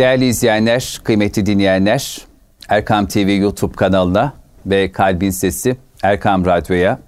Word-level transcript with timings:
Değerli 0.00 0.26
izleyenler, 0.26 1.00
kıymetli 1.04 1.46
dinleyenler, 1.46 2.18
Erkam 2.68 3.06
TV 3.06 3.18
YouTube 3.18 3.76
kanalına 3.76 4.32
ve 4.66 4.92
Kalbin 4.92 5.30
Sesi 5.30 5.76
Erkam 6.02 6.44
Radyo'ya 6.46 6.98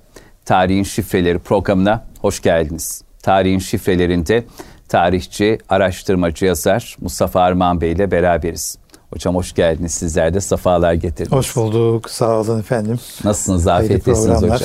Tarihin 0.44 0.82
Şifreleri 0.82 1.38
programına 1.38 2.04
hoş 2.20 2.42
geldiniz. 2.42 3.02
Tarihin 3.22 3.58
şifrelerinde 3.58 4.44
tarihçi, 4.88 5.58
araştırmacı 5.68 6.44
yazar 6.44 6.96
Mustafa 7.00 7.40
Arman 7.40 7.80
Bey 7.80 7.92
ile 7.92 8.10
beraberiz. 8.10 8.78
Hocam 9.10 9.34
hoş 9.34 9.54
geldiniz. 9.54 9.92
Sizler 9.92 10.34
de 10.34 10.40
safalar 10.40 10.92
getirdiniz. 10.92 11.32
Hoş 11.32 11.56
bulduk. 11.56 12.10
Sağ 12.10 12.40
olun 12.40 12.60
efendim. 12.60 12.98
Nasılsınız? 13.24 13.66
Afiyettesiniz 13.66 14.42
hocam. 14.42 14.58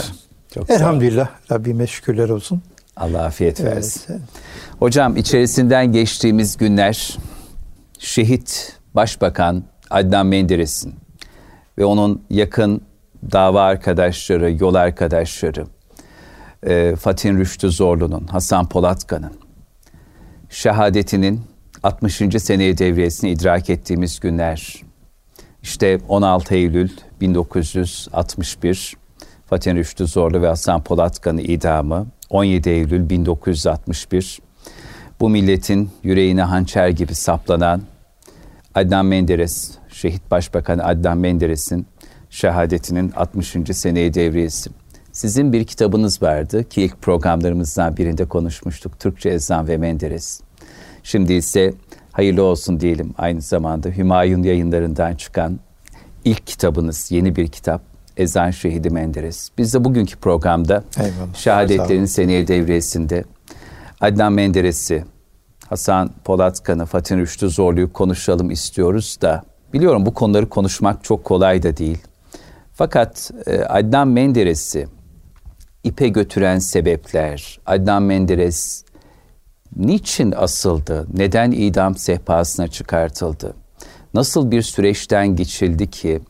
Çok 0.54 0.70
Elhamdülillah. 0.70 1.30
Rabbime 1.52 1.88
şükürler 1.88 2.30
olsun. 2.30 2.62
Allah 2.98 3.24
afiyet 3.24 3.64
versin. 3.64 4.04
Evet. 4.10 4.22
Hocam 4.80 5.18
içerisinden 5.18 5.92
geçtiğimiz 5.92 6.58
günler 6.58 7.18
şehit 8.00 8.80
Başbakan 8.96 9.64
Adnan 9.90 10.28
Menderes'in 10.28 10.96
ve 11.78 11.86
onun 11.86 12.24
yakın 12.30 12.82
dava 13.32 13.62
arkadaşları, 13.64 14.52
yol 14.52 14.76
arkadaşları, 14.76 15.66
e, 16.64 16.96
Fatih 16.96 17.32
Rüştü 17.32 17.72
Zorlu'nun, 17.72 18.28
Hasan 18.28 18.70
Polatkan'ın 18.70 19.34
şehadetinin 20.50 21.42
60. 21.84 22.40
seneye 22.40 22.78
devriyesini 22.78 23.32
idrak 23.32 23.70
ettiğimiz 23.70 24.20
günler. 24.20 24.82
İşte 25.64 26.00
16 26.08 26.56
Eylül 26.56 26.90
1961 27.22 28.98
Fatih 29.46 29.74
Rüştü 29.74 30.08
Zorlu 30.08 30.42
ve 30.42 30.48
Hasan 30.48 30.84
Polatkan'ın 30.84 31.38
idamı, 31.38 32.08
17 32.30 32.70
Eylül 32.70 33.10
1961 33.10 34.40
bu 35.20 35.30
milletin 35.30 35.90
yüreğine 36.04 36.42
hançer 36.42 36.90
gibi 36.90 37.16
saplanan 37.16 37.82
Adnan 38.76 39.06
Menderes, 39.06 39.72
şehit 39.90 40.32
başbakan 40.32 40.80
Adnan 40.80 41.18
Menderes'in 41.18 41.88
şehadetinin 42.30 43.12
60. 43.12 43.56
seneyi 43.72 44.14
devriyesi. 44.14 44.70
Sizin 45.12 45.54
bir 45.54 45.64
kitabınız 45.64 46.22
vardı 46.22 46.70
ki 46.70 46.82
ilk 46.82 47.02
programlarımızdan 47.02 47.98
birinde 47.98 48.26
konuşmuştuk. 48.26 49.00
Türkçe 49.00 49.30
Ezan 49.30 49.68
ve 49.68 49.78
Menderes. 49.78 50.42
Şimdi 51.04 51.34
ise 51.34 51.74
hayırlı 52.12 52.44
olsun 52.44 52.80
diyelim 52.80 53.14
aynı 53.18 53.42
zamanda 53.42 53.90
Hümayun 53.90 54.44
yayınlarından 54.44 55.16
çıkan 55.16 55.60
ilk 56.26 56.48
kitabınız, 56.48 57.12
yeni 57.12 57.36
bir 57.36 57.48
kitap. 57.48 57.82
Ezan 58.18 58.52
Şehidi 58.52 58.90
Menderes. 58.90 59.50
Biz 59.58 59.74
de 59.74 59.86
bugünkü 59.86 60.16
programda 60.18 60.84
Eyvallah. 60.98 61.36
şehadetlerin 61.36 62.06
seneye 62.06 62.48
devriyesinde 62.48 63.24
Adnan 64.02 64.34
Menderes'i, 64.34 65.06
Hasan 65.70 66.12
Polatkan'ı, 66.26 66.86
Fatih 66.86 67.16
Rüştü 67.16 67.50
Zorlu'yu 67.50 67.94
konuşalım 67.94 68.52
istiyoruz 68.52 69.18
da 69.22 69.44
biliyorum 69.74 70.06
bu 70.06 70.14
konuları 70.14 70.50
konuşmak 70.50 71.04
çok 71.04 71.24
kolay 71.24 71.64
da 71.64 71.78
değil. 71.78 71.98
Fakat 72.74 73.32
e, 73.48 73.60
Adnan 73.60 74.08
Menderes'i 74.08 74.88
ipe 75.84 76.08
götüren 76.08 76.60
sebepler, 76.60 77.60
Adnan 77.66 78.04
Menderes 78.04 78.84
niçin 79.76 80.32
asıldı, 80.32 81.08
neden 81.14 81.52
idam 81.52 81.96
sehpasına 81.96 82.68
çıkartıldı, 82.68 83.54
nasıl 84.14 84.52
bir 84.52 84.62
süreçten 84.62 85.36
geçildi 85.36 85.92
ki 85.92 86.22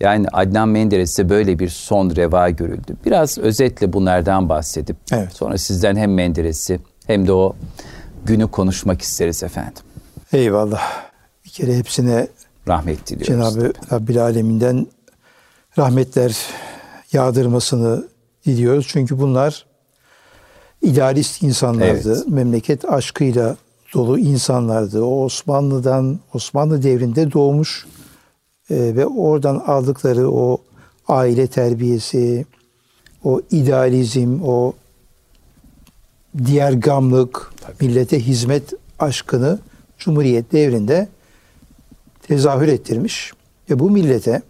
yani 0.00 0.26
Adnan 0.32 0.68
Menderes'e 0.68 1.28
böyle 1.28 1.58
bir 1.58 1.68
son 1.68 2.16
reva 2.16 2.50
görüldü. 2.50 2.96
Biraz 3.06 3.38
özetle 3.38 3.92
bunlardan 3.92 4.48
bahsedip 4.48 4.96
evet. 5.12 5.32
sonra 5.32 5.58
sizden 5.58 5.96
hem 5.96 6.14
Menderes'i 6.14 6.80
hem 7.06 7.26
de 7.26 7.32
o 7.32 7.56
günü 8.24 8.50
konuşmak 8.50 9.02
isteriz 9.02 9.42
efendim. 9.42 9.82
Eyvallah. 10.32 10.82
Bir 11.44 11.50
kere 11.50 11.78
hepsine 11.78 12.28
rahmet 12.68 13.06
diliyoruz. 13.06 13.26
Cenab-ı 13.26 13.72
Rabbil 13.92 14.22
Aleminden 14.22 14.86
rahmetler 15.78 16.36
yağdırmasını 17.12 18.04
diliyoruz. 18.46 18.86
Çünkü 18.88 19.18
bunlar 19.18 19.66
idealist 20.82 21.42
insanlardı. 21.42 22.16
Evet. 22.16 22.28
Memleket 22.28 22.84
aşkıyla 22.84 23.56
dolu 23.94 24.18
insanlardı. 24.18 25.02
O 25.02 25.24
Osmanlı'dan, 25.24 26.18
Osmanlı 26.34 26.82
devrinde 26.82 27.32
doğmuş 27.32 27.86
e, 28.70 28.96
ve 28.96 29.06
oradan 29.06 29.56
aldıkları 29.56 30.30
o 30.30 30.58
aile 31.08 31.46
terbiyesi, 31.46 32.46
o 33.24 33.40
idealizm, 33.50 34.40
o 34.44 34.72
diğer 36.44 36.72
gamlık, 36.72 37.52
Tabii. 37.60 37.86
millete 37.86 38.20
hizmet 38.20 38.72
aşkını 38.98 39.58
Cumhuriyet 39.98 40.52
devrinde 40.52 41.08
tezahür 42.28 42.68
ettirmiş. 42.68 43.32
Ve 43.70 43.78
bu 43.78 43.90
millete 43.90 44.42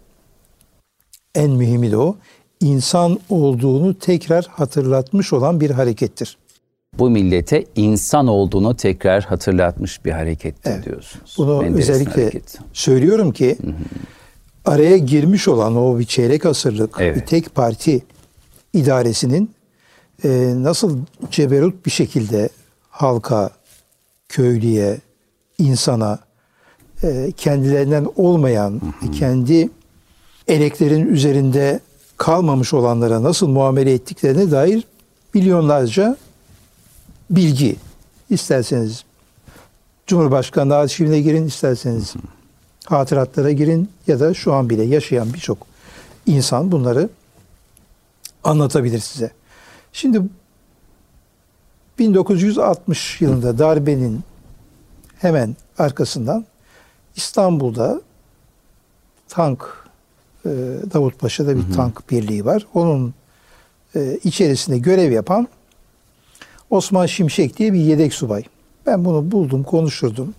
en 1.35 1.51
mühimi 1.51 1.91
de 1.91 1.97
o 1.97 2.15
insan 2.59 3.19
olduğunu 3.29 3.99
tekrar 3.99 4.45
hatırlatmış 4.45 5.33
olan 5.33 5.61
bir 5.61 5.69
harekettir. 5.69 6.37
Bu 6.99 7.09
millete 7.09 7.65
insan 7.75 8.27
olduğunu 8.27 8.75
tekrar 8.75 9.23
hatırlatmış 9.23 10.05
bir 10.05 10.11
harekettir 10.11 10.71
evet. 10.71 10.85
diyorsunuz. 10.85 11.35
Bunu 11.37 11.61
Menderes'in 11.61 11.93
özellikle 11.93 12.21
hareketi. 12.21 12.57
söylüyorum 12.73 13.31
ki 13.31 13.57
araya 14.65 14.97
girmiş 14.97 15.47
olan 15.47 15.75
o 15.75 15.99
bir 15.99 16.05
çeyrek 16.05 16.45
asırlık 16.45 16.95
evet. 16.99 17.15
bir 17.15 17.25
tek 17.25 17.55
parti 17.55 18.01
idaresinin 18.73 19.51
nasıl 20.63 20.99
ceberut 21.31 21.85
bir 21.85 21.91
şekilde 21.91 22.49
halka, 22.89 23.49
köylüye, 24.29 24.97
insana 25.57 26.19
e, 27.03 27.31
kendilerinden 27.37 28.07
olmayan, 28.15 28.81
kendi 29.19 29.69
eleklerin 30.47 31.07
üzerinde 31.07 31.79
kalmamış 32.17 32.73
olanlara 32.73 33.23
nasıl 33.23 33.47
muamele 33.47 33.93
ettiklerine 33.93 34.51
dair 34.51 34.83
milyonlarca 35.33 36.17
bilgi. 37.29 37.75
İsterseniz 38.29 39.03
Cumhurbaşkanı 40.07 40.75
arşivine 40.75 41.21
girin, 41.21 41.45
isterseniz 41.45 42.13
hatıratlara 42.85 43.51
girin 43.51 43.89
ya 44.07 44.19
da 44.19 44.33
şu 44.33 44.53
an 44.53 44.69
bile 44.69 44.83
yaşayan 44.83 45.33
birçok 45.33 45.57
insan 46.25 46.71
bunları 46.71 47.09
anlatabilir 48.43 48.99
size. 48.99 49.31
Şimdi 49.97 50.21
1960 51.99 53.21
yılında 53.21 53.57
darbenin 53.57 54.21
hemen 55.19 55.55
arkasından 55.77 56.45
İstanbul'da 57.15 58.01
tank 59.27 59.87
e, 60.45 60.49
Davutpaşa'da 60.93 61.55
bir 61.57 61.63
hı 61.63 61.67
hı. 61.67 61.73
tank 61.73 62.11
birliği 62.11 62.45
var. 62.45 62.67
Onun 62.73 63.13
e, 63.95 64.19
içerisinde 64.23 64.77
görev 64.77 65.11
yapan 65.11 65.47
Osman 66.69 67.05
Şimşek 67.05 67.57
diye 67.57 67.73
bir 67.73 67.79
yedek 67.79 68.13
subay. 68.13 68.43
Ben 68.85 69.05
bunu 69.05 69.31
buldum, 69.31 69.63
konuşurdum. 69.63 70.33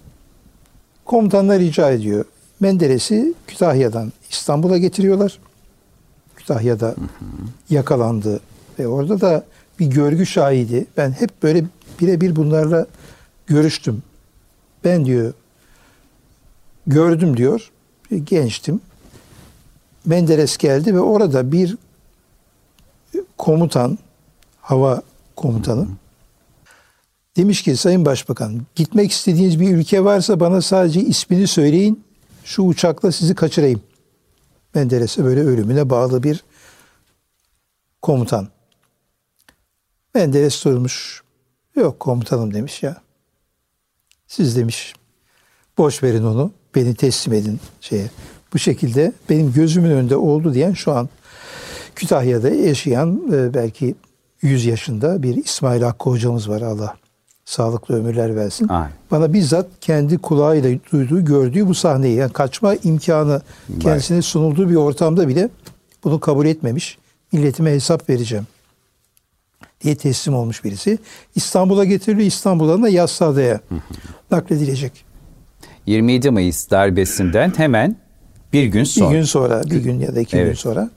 Komutanlar 1.04 1.58
rica 1.58 1.90
ediyor. 1.90 2.24
Menderes'i 2.60 3.34
Kütahya'dan 3.46 4.12
İstanbul'a 4.30 4.78
getiriyorlar. 4.78 5.38
Kütahya'da 6.36 6.86
hı 6.86 6.90
hı. 6.90 7.26
yakalandı 7.70 8.40
ve 8.78 8.88
orada 8.88 9.20
da 9.20 9.44
bir 9.78 9.86
görgü 9.86 10.26
şahidi. 10.26 10.86
Ben 10.96 11.10
hep 11.10 11.42
böyle 11.42 11.64
birebir 12.00 12.36
bunlarla 12.36 12.86
görüştüm. 13.46 14.02
Ben 14.84 15.04
diyor 15.04 15.32
gördüm 16.86 17.36
diyor. 17.36 17.70
Gençtim. 18.24 18.80
Menderes 20.04 20.56
geldi 20.56 20.94
ve 20.94 21.00
orada 21.00 21.52
bir 21.52 21.76
komutan, 23.38 23.98
hava 24.60 25.02
komutanı 25.36 25.86
demiş 27.38 27.62
ki 27.62 27.76
Sayın 27.76 28.04
Başbakan 28.04 28.60
gitmek 28.74 29.10
istediğiniz 29.10 29.60
bir 29.60 29.76
ülke 29.76 30.04
varsa 30.04 30.40
bana 30.40 30.62
sadece 30.62 31.00
ismini 31.00 31.46
söyleyin. 31.46 32.04
Şu 32.44 32.62
uçakla 32.62 33.12
sizi 33.12 33.34
kaçırayım. 33.34 33.82
Menderes'e 34.74 35.24
böyle 35.24 35.40
ölümüne 35.40 35.90
bağlı 35.90 36.22
bir 36.22 36.44
komutan. 38.02 38.48
Menderes 40.14 40.54
sormuş. 40.54 41.22
Yok 41.76 42.00
komutanım 42.00 42.54
demiş 42.54 42.82
ya. 42.82 42.96
Siz 44.26 44.56
demiş 44.56 44.94
boş 45.78 46.02
verin 46.02 46.24
onu. 46.24 46.52
Beni 46.74 46.94
teslim 46.94 47.34
edin 47.34 47.60
şeye. 47.80 48.10
Bu 48.54 48.58
şekilde 48.58 49.12
benim 49.30 49.52
gözümün 49.52 49.90
önünde 49.90 50.16
oldu 50.16 50.54
diyen 50.54 50.72
şu 50.72 50.92
an 50.92 51.08
Kütahya'da 51.94 52.48
yaşayan 52.48 53.22
e, 53.32 53.54
belki 53.54 53.94
100 54.42 54.64
yaşında 54.64 55.22
bir 55.22 55.36
İsmail 55.36 55.82
Hakkı 55.82 56.10
hocamız 56.10 56.48
var 56.48 56.62
Allah 56.62 56.96
sağlıklı 57.44 57.94
ömürler 57.94 58.36
versin. 58.36 58.68
Aynen. 58.68 58.92
Bana 59.10 59.32
bizzat 59.32 59.66
kendi 59.80 60.18
kulağıyla 60.18 60.78
duyduğu, 60.92 61.24
gördüğü 61.24 61.66
bu 61.66 61.74
sahneyi 61.74 62.16
yani 62.16 62.32
kaçma 62.32 62.74
imkanı 62.74 63.42
kendisine 63.80 64.22
sunulduğu 64.22 64.70
bir 64.70 64.74
ortamda 64.74 65.28
bile 65.28 65.48
bunu 66.04 66.20
kabul 66.20 66.46
etmemiş. 66.46 66.98
Milletime 67.32 67.72
hesap 67.72 68.10
vereceğim 68.10 68.46
diye 69.80 69.94
teslim 69.96 70.34
olmuş 70.34 70.64
birisi. 70.64 70.98
İstanbul'a 71.34 71.84
getiriliyor. 71.84 72.26
İstanbul'dan 72.26 72.82
da 72.82 72.88
Yassıada'ya 72.88 73.60
nakledilecek. 74.30 75.04
27 75.86 76.30
Mayıs 76.30 76.70
darbesinden 76.70 77.52
hemen 77.56 77.96
bir 78.52 78.64
gün 78.64 78.84
sonra. 78.84 79.10
Bir 79.10 79.16
gün 79.16 79.22
sonra, 79.24 79.62
bir 79.64 79.80
gün 79.80 80.00
ya 80.00 80.14
da 80.14 80.20
iki 80.20 80.36
Evet. 80.36 80.46
gün 80.46 80.54
sonra 80.54 80.90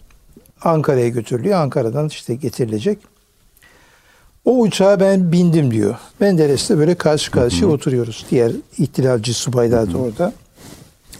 Ankara'ya 0.61 1.07
götürülüyor. 1.09 1.59
Ankara'dan 1.59 2.07
işte 2.07 2.35
getirilecek. 2.35 2.97
O 4.45 4.59
uçağa 4.59 4.99
ben 4.99 5.31
bindim 5.31 5.71
diyor. 5.71 5.95
Menderes'le 6.19 6.69
böyle 6.69 6.95
karşı 6.95 7.31
karşıya 7.31 7.69
oturuyoruz. 7.69 8.25
Diğer 8.31 8.51
ihtilalci 8.77 9.33
subaylar 9.33 9.93
da 9.93 9.97
orada. 9.97 10.33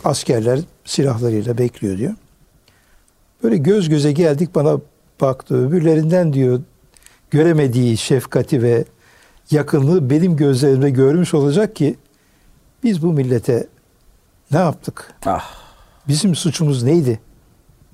Askerler 0.03 0.59
silahlarıyla 0.85 1.57
bekliyor 1.57 1.97
diyor. 1.97 2.13
Böyle 3.43 3.57
göz 3.57 3.89
göze 3.89 4.11
geldik 4.11 4.55
bana 4.55 4.77
baktı. 5.21 5.67
Öbürlerinden 5.67 6.33
diyor 6.33 6.61
göremediği 7.31 7.97
şefkati 7.97 8.61
ve 8.63 8.85
yakınlığı 9.51 10.09
benim 10.09 10.35
gözlerimde 10.37 10.89
görmüş 10.89 11.33
olacak 11.33 11.75
ki 11.75 11.95
biz 12.83 13.03
bu 13.03 13.13
millete 13.13 13.67
ne 14.51 14.57
yaptık? 14.57 15.13
Ah, 15.25 15.61
Bizim 16.07 16.35
suçumuz 16.35 16.83
neydi? 16.83 17.19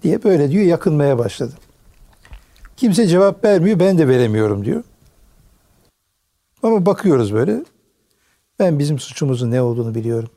diye 0.03 0.23
böyle 0.23 0.49
diyor 0.51 0.63
yakınmaya 0.63 1.17
başladı. 1.17 1.53
Kimse 2.77 3.07
cevap 3.07 3.43
vermiyor 3.43 3.79
ben 3.79 3.97
de 3.97 4.07
veremiyorum 4.07 4.65
diyor. 4.65 4.83
Ama 6.63 6.85
bakıyoruz 6.85 7.33
böyle. 7.33 7.65
Ben 8.59 8.79
bizim 8.79 8.99
suçumuzun 8.99 9.51
ne 9.51 9.61
olduğunu 9.61 9.95
biliyorum. 9.95 10.29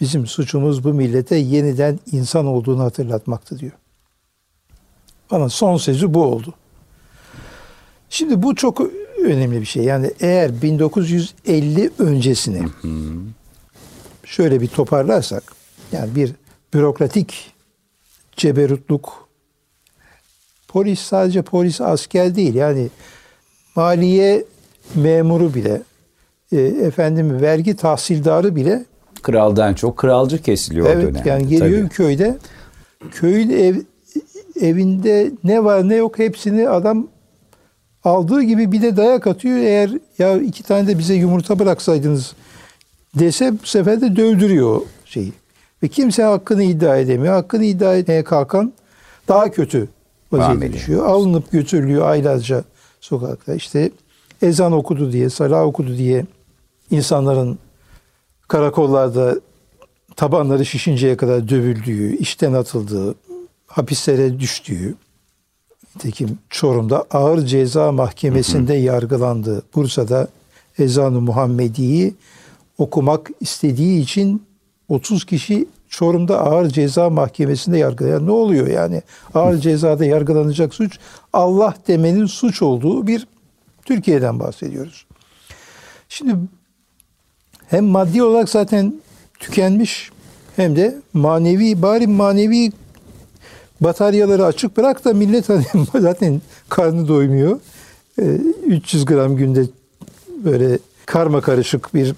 Bizim 0.00 0.26
suçumuz 0.26 0.84
bu 0.84 0.94
millete 0.94 1.36
yeniden 1.36 1.98
insan 2.12 2.46
olduğunu 2.46 2.82
hatırlatmaktı 2.82 3.58
diyor. 3.58 3.72
Bana 5.30 5.48
son 5.48 5.76
sözü 5.76 6.14
bu 6.14 6.24
oldu. 6.24 6.54
Şimdi 8.10 8.42
bu 8.42 8.54
çok 8.54 8.80
önemli 9.24 9.60
bir 9.60 9.66
şey. 9.66 9.84
Yani 9.84 10.10
eğer 10.20 10.62
1950 10.62 11.90
öncesini 11.98 12.62
şöyle 14.24 14.60
bir 14.60 14.68
toparlarsak 14.68 15.42
yani 15.92 16.14
bir 16.14 16.32
bürokratik 16.74 17.52
ceberutluk 18.36 19.28
polis 20.68 21.00
sadece 21.00 21.42
polis 21.42 21.80
asker 21.80 22.34
değil 22.34 22.54
yani 22.54 22.88
maliye 23.76 24.44
memuru 24.94 25.54
bile 25.54 25.82
e, 26.52 26.60
efendim 26.60 27.40
vergi 27.40 27.76
tahsildarı 27.76 28.56
bile 28.56 28.84
kraldan 29.22 29.74
çok 29.74 29.96
kralcı 29.96 30.42
kesiliyor 30.42 30.86
o 30.86 30.90
evet 30.90 31.02
dönemde. 31.14 31.28
yani 31.28 31.48
geliyor 31.48 31.80
tabii. 31.80 31.88
köyde 31.88 32.38
köyün 33.10 33.50
ev, 33.50 33.76
evinde 34.60 35.30
ne 35.44 35.64
var 35.64 35.88
ne 35.88 35.94
yok 35.94 36.18
hepsini 36.18 36.68
adam 36.68 37.08
aldığı 38.04 38.42
gibi 38.42 38.72
bir 38.72 38.82
de 38.82 38.96
dayak 38.96 39.26
atıyor. 39.26 39.56
Eğer 39.56 39.90
ya 40.18 40.36
iki 40.40 40.62
tane 40.62 40.86
de 40.86 40.98
bize 40.98 41.14
yumurta 41.14 41.58
bıraksaydınız 41.58 42.34
dese 43.14 43.52
bu 43.62 43.66
sefer 43.66 44.00
de 44.00 44.16
dövdürüyor 44.16 44.80
şeyi. 45.04 45.32
Ve 45.82 45.88
kimse 45.88 46.22
hakkını 46.22 46.62
iddia 46.62 46.96
edemiyor. 46.96 47.34
Hakkını 47.34 47.64
iddia 47.64 47.96
etmeye 47.96 48.24
kalkan 48.24 48.72
daha 49.28 49.50
kötü 49.50 49.88
vaziyete 50.32 50.72
düşüyor. 50.72 51.06
Alınıp 51.06 51.52
götürülüyor 51.52 52.08
aylarca 52.08 52.64
sokakta. 53.00 53.54
İşte 53.54 53.90
ezan 54.42 54.72
okudu 54.72 55.12
diye, 55.12 55.30
salah 55.30 55.62
okudu 55.62 55.96
diye 55.96 56.26
insanların 56.90 57.58
karakollarda 58.48 59.40
tabanları 60.16 60.66
şişinceye 60.66 61.16
kadar 61.16 61.48
dövüldüğü, 61.48 62.16
işten 62.16 62.52
atıldığı, 62.52 63.14
hapislere 63.66 64.40
düştüğü, 64.40 64.94
nitekim 65.96 66.38
Çorum'da 66.50 67.04
ağır 67.10 67.46
ceza 67.46 67.92
mahkemesinde 67.92 68.74
yargılandı. 68.74 69.62
Bursa'da 69.74 70.28
Ezan-ı 70.78 71.20
Muhammedi'yi 71.20 72.14
okumak 72.78 73.30
istediği 73.40 74.00
için 74.00 74.42
30 74.88 75.24
kişi 75.24 75.66
Çorum'da 75.88 76.40
ağır 76.40 76.68
ceza 76.68 77.10
mahkemesinde 77.10 77.78
yargılayan 77.78 78.26
ne 78.26 78.30
oluyor 78.30 78.66
yani? 78.66 79.02
Ağır 79.34 79.58
cezada 79.58 80.04
yargılanacak 80.04 80.74
suç 80.74 80.98
Allah 81.32 81.74
demenin 81.88 82.26
suç 82.26 82.62
olduğu 82.62 83.06
bir 83.06 83.26
Türkiye'den 83.84 84.40
bahsediyoruz. 84.40 85.06
Şimdi 86.08 86.36
hem 87.68 87.84
maddi 87.84 88.22
olarak 88.22 88.48
zaten 88.48 88.94
tükenmiş 89.38 90.10
hem 90.56 90.76
de 90.76 90.98
manevi 91.12 91.82
bari 91.82 92.06
manevi 92.06 92.72
bataryaları 93.80 94.44
açık 94.44 94.76
bırak 94.76 95.04
da 95.04 95.14
millet 95.14 95.48
hani 95.48 95.64
zaten 96.00 96.40
karnı 96.68 97.08
doymuyor. 97.08 97.60
Ee, 98.18 98.24
300 98.66 99.04
gram 99.04 99.36
günde 99.36 99.64
böyle 100.44 100.78
karma 101.06 101.40
karışık 101.40 101.94
bir 101.94 102.14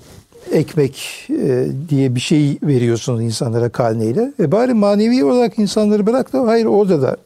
ekmek 0.53 1.27
e, 1.31 1.67
diye 1.89 2.15
bir 2.15 2.21
şey 2.21 2.59
veriyorsunuz 2.63 3.23
insanlara 3.23 3.69
karneyle. 3.69 4.33
E 4.41 4.53
bari 4.53 4.75
manevi 4.75 5.25
olarak 5.25 5.59
insanları 5.59 6.07
bırak 6.07 6.33
da 6.33 6.47
hayır 6.47 6.67
orada 6.67 7.03
da. 7.03 7.17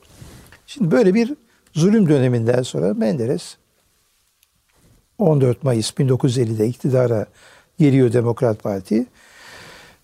Şimdi 0.66 0.90
böyle 0.90 1.14
bir 1.14 1.34
zulüm 1.74 2.08
döneminden 2.08 2.62
sonra 2.62 2.94
Menderes 2.94 3.56
14 5.18 5.62
Mayıs 5.62 5.90
1950'de 5.90 6.66
iktidara 6.68 7.26
geliyor 7.78 8.12
Demokrat 8.12 8.62
Parti 8.62 9.06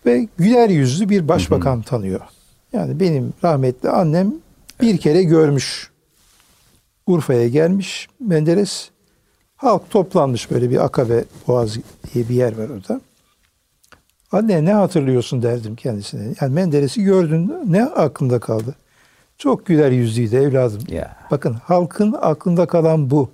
ve 0.06 0.28
güler 0.38 0.68
yüzlü 0.68 1.08
bir 1.08 1.28
başbakan 1.28 1.82
tanıyor. 1.82 2.20
Yani 2.72 3.00
benim 3.00 3.32
rahmetli 3.44 3.90
annem 3.90 4.34
bir 4.80 4.98
kere 4.98 5.22
görmüş. 5.22 5.90
Urfa'ya 7.06 7.48
gelmiş 7.48 8.08
Menderes. 8.20 8.88
Halk 9.56 9.90
toplanmış 9.90 10.50
böyle 10.50 10.70
bir 10.70 10.84
Akabe 10.84 11.24
Boğaz 11.48 11.76
diye 12.14 12.28
bir 12.28 12.34
yer 12.34 12.58
var 12.58 12.68
orada. 12.68 13.00
Anne 14.32 14.64
ne 14.64 14.72
hatırlıyorsun 14.72 15.42
derdim 15.42 15.76
kendisine. 15.76 16.34
Yani 16.40 16.54
Menderes'i 16.54 17.02
gördün 17.02 17.54
ne 17.66 17.84
aklında 17.84 18.38
kaldı? 18.38 18.74
Çok 19.38 19.66
güler 19.66 19.90
yüzlüydü 19.90 20.36
evladım. 20.36 20.82
Ya. 20.88 21.16
Bakın 21.30 21.52
halkın 21.54 22.16
aklında 22.20 22.66
kalan 22.66 23.10
bu. 23.10 23.30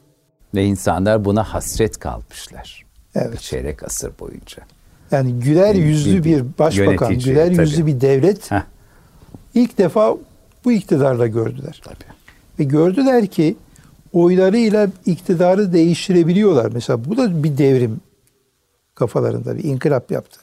Ve 0.54 0.64
insanlar 0.64 1.24
buna 1.24 1.42
hasret 1.44 1.98
kalmışlar. 1.98 2.84
Evet. 3.14 3.32
Bir 3.32 3.38
çeyrek 3.38 3.82
asır 3.82 4.12
boyunca. 4.20 4.62
Yani 5.10 5.40
güler 5.40 5.74
Bir- 5.76 5.82
yüzlü 5.84 6.24
bir- 6.24 6.24
bir 6.24 6.44
başbakan, 6.58 7.10
yönetici, 7.10 7.18
güler 7.34 7.46
tabii. 7.48 7.60
yüzlü 7.60 7.86
bir 7.86 8.00
devlet 8.00 8.50
Heh. 8.50 8.62
İlk 9.54 9.78
defa 9.78 10.16
bu 10.64 10.72
iktidarla 10.72 11.26
gördüler. 11.26 11.80
Tabii. 11.84 12.12
Ve 12.58 12.64
gördüler 12.64 13.26
ki 13.26 13.56
oylarıyla 14.12 14.88
iktidarı 15.06 15.72
değiştirebiliyorlar. 15.72 16.70
Mesela 16.72 17.04
bu 17.04 17.16
da 17.16 17.44
bir 17.44 17.58
devrim 17.58 18.00
kafalarında 18.94 19.56
bir 19.56 19.64
inkılap 19.64 20.10
yaptı. 20.10 20.40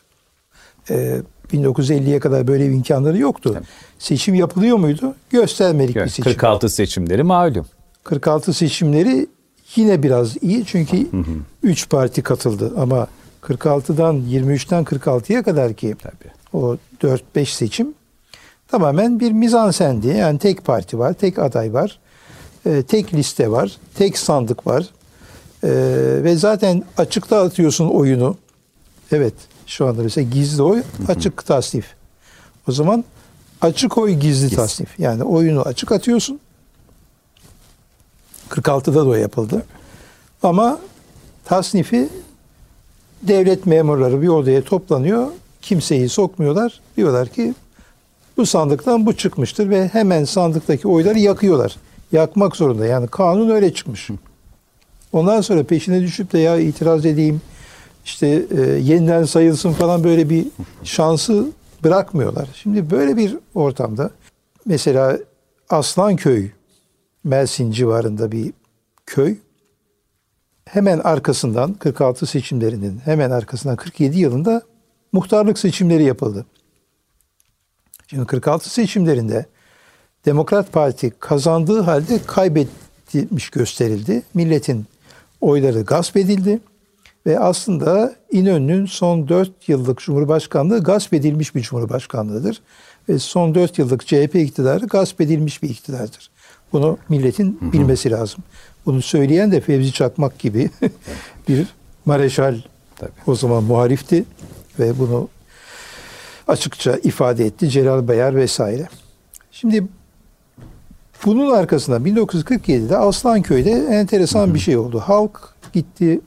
Ee, 0.89 1.21
1950'ye 1.53 2.19
kadar 2.19 2.47
böyle 2.47 2.69
bir 2.69 2.75
imkanları 2.75 3.17
yoktu. 3.17 3.51
Tabii. 3.53 3.65
Seçim 3.99 4.35
yapılıyor 4.35 4.77
muydu? 4.77 5.15
Göstermelik 5.29 5.95
bir 5.95 5.99
Evet, 5.99 6.11
seçim. 6.11 6.23
46 6.23 6.69
seçimleri 6.69 7.23
malum. 7.23 7.65
46 8.03 8.53
seçimleri 8.53 9.27
yine 9.75 10.03
biraz 10.03 10.43
iyi 10.43 10.65
çünkü 10.65 11.07
3 11.63 11.89
parti 11.89 12.21
katıldı 12.21 12.73
ama 12.77 13.07
46'dan 13.41 14.15
23'ten 14.15 14.83
46'ya 14.83 15.43
kadar 15.43 15.73
ki 15.73 15.95
Tabii. 16.01 16.31
o 16.53 16.77
4-5 17.01 17.45
seçim 17.45 17.93
tamamen 18.67 19.19
bir 19.19 19.31
mizansendi. 19.31 20.07
Yani 20.07 20.39
tek 20.39 20.65
parti 20.65 20.99
var, 20.99 21.13
tek 21.13 21.39
aday 21.39 21.73
var, 21.73 21.99
e, 22.65 22.83
tek 22.83 23.13
liste 23.13 23.51
var, 23.51 23.77
tek 23.95 24.17
sandık 24.17 24.67
var 24.67 24.89
E, 25.63 25.69
ve 26.23 26.35
zaten 26.35 26.83
açıkta 26.97 27.41
atıyorsun 27.41 27.87
oyunu. 27.87 28.37
Evet 29.11 29.33
şu 29.67 29.87
anda 29.87 30.03
mesela 30.03 30.29
gizli 30.29 30.61
oy, 30.63 30.83
açık 31.07 31.45
tasnif. 31.45 31.85
O 32.67 32.71
zaman 32.71 33.03
açık 33.61 33.97
oy 33.97 34.11
gizli 34.11 34.43
Gizli. 34.49 34.55
tasnif. 34.55 34.99
Yani 34.99 35.23
oyunu 35.23 35.61
açık 35.61 35.91
atıyorsun. 35.91 36.39
46'da 38.49 38.95
da 39.05 39.09
o 39.09 39.13
yapıldı. 39.13 39.65
Ama 40.43 40.79
tasnifi 41.45 42.09
devlet 43.21 43.65
memurları 43.65 44.21
bir 44.21 44.27
odaya 44.27 44.63
toplanıyor. 44.63 45.27
Kimseyi 45.61 46.09
sokmuyorlar. 46.09 46.79
Diyorlar 46.97 47.27
ki 47.27 47.53
bu 48.37 48.45
sandıktan 48.45 49.05
bu 49.05 49.13
çıkmıştır 49.13 49.69
ve 49.69 49.87
hemen 49.87 50.23
sandıktaki 50.23 50.87
oyları 50.87 51.19
yakıyorlar. 51.19 51.75
Yakmak 52.11 52.55
zorunda. 52.55 52.85
Yani 52.85 53.07
kanun 53.07 53.49
öyle 53.49 53.73
çıkmış. 53.73 54.09
Ondan 55.13 55.41
sonra 55.41 55.63
peşine 55.63 56.01
düşüp 56.01 56.33
de 56.33 56.39
ya 56.39 56.57
itiraz 56.57 57.05
edeyim 57.05 57.41
işte 58.05 58.45
e, 58.57 58.61
yeniden 58.61 59.23
sayılsın 59.23 59.73
falan 59.73 60.03
böyle 60.03 60.29
bir 60.29 60.47
şansı 60.83 61.45
bırakmıyorlar. 61.83 62.49
Şimdi 62.53 62.91
böyle 62.91 63.17
bir 63.17 63.37
ortamda 63.55 64.09
mesela 64.65 65.17
Aslanköy 65.69 66.49
Mersin 67.23 67.71
civarında 67.71 68.31
bir 68.31 68.53
köy 69.05 69.37
hemen 70.65 70.99
arkasından 70.99 71.73
46 71.73 72.25
seçimlerinin 72.25 72.99
hemen 73.05 73.31
arkasından 73.31 73.75
47 73.75 74.19
yılında 74.19 74.61
muhtarlık 75.11 75.59
seçimleri 75.59 76.03
yapıldı. 76.03 76.45
Şimdi 78.07 78.25
46 78.25 78.69
seçimlerinde 78.69 79.45
Demokrat 80.25 80.73
Parti 80.73 81.11
kazandığı 81.19 81.81
halde 81.81 82.19
kaybetmiş 82.27 83.49
gösterildi. 83.49 84.23
Milletin 84.33 84.85
oyları 85.41 85.81
gasp 85.81 86.17
edildi 86.17 86.59
Ve 87.25 87.39
aslında 87.39 88.15
İnönü'nün 88.31 88.85
son 88.85 89.27
4 89.27 89.69
yıllık 89.69 89.99
Cumhurbaşkanlığı 89.99 90.83
gasp 90.83 91.13
edilmiş 91.13 91.55
bir 91.55 91.61
Cumhurbaşkanlığıdır. 91.61 92.61
Ve 93.09 93.19
son 93.19 93.55
4 93.55 93.79
yıllık 93.79 94.07
CHP 94.07 94.35
iktidarı 94.35 94.85
gasp 94.85 95.21
edilmiş 95.21 95.63
bir 95.63 95.69
iktidardır. 95.69 96.29
Bunu 96.73 96.97
milletin 97.09 97.57
hı 97.59 97.65
hı. 97.65 97.73
bilmesi 97.73 98.11
lazım. 98.11 98.43
Bunu 98.85 99.01
söyleyen 99.01 99.51
de 99.51 99.61
Fevzi 99.61 99.91
Çakmak 99.91 100.39
gibi 100.39 100.69
bir 101.47 101.67
mareşal 102.05 102.55
Tabii. 102.95 103.11
o 103.27 103.35
zaman 103.35 103.63
muharifti 103.63 104.25
ve 104.79 104.99
bunu 104.99 105.29
açıkça 106.47 106.97
ifade 107.03 107.45
etti 107.45 107.69
Celal 107.69 108.07
Bayar 108.07 108.35
vesaire. 108.35 108.87
Şimdi 109.51 109.87
bunun 111.25 111.51
arkasında 111.51 111.97
1947'de 111.97 112.97
Aslanköy'de 112.97 113.71
enteresan 113.71 114.53
bir 114.53 114.59
şey 114.59 114.77
oldu. 114.77 114.99
Halk 114.99 115.55
gitti 115.73 116.21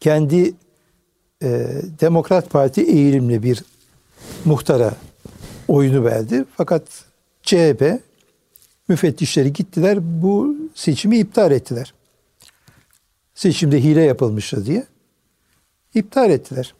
kendi 0.00 0.54
e, 1.42 1.48
Demokrat 2.00 2.50
Parti 2.50 2.82
eğilimli 2.82 3.42
bir 3.42 3.64
muhtara 4.44 4.94
oyunu 5.68 6.04
verdi. 6.04 6.44
Fakat 6.56 6.82
CHP 7.42 8.00
müfettişleri 8.88 9.52
gittiler 9.52 9.98
bu 10.22 10.56
seçimi 10.74 11.18
iptal 11.18 11.52
ettiler. 11.52 11.94
Seçimde 13.34 13.82
hile 13.82 14.02
yapılmıştı 14.02 14.66
diye. 14.66 14.86
iptal 15.94 16.30
ettiler. 16.30 16.74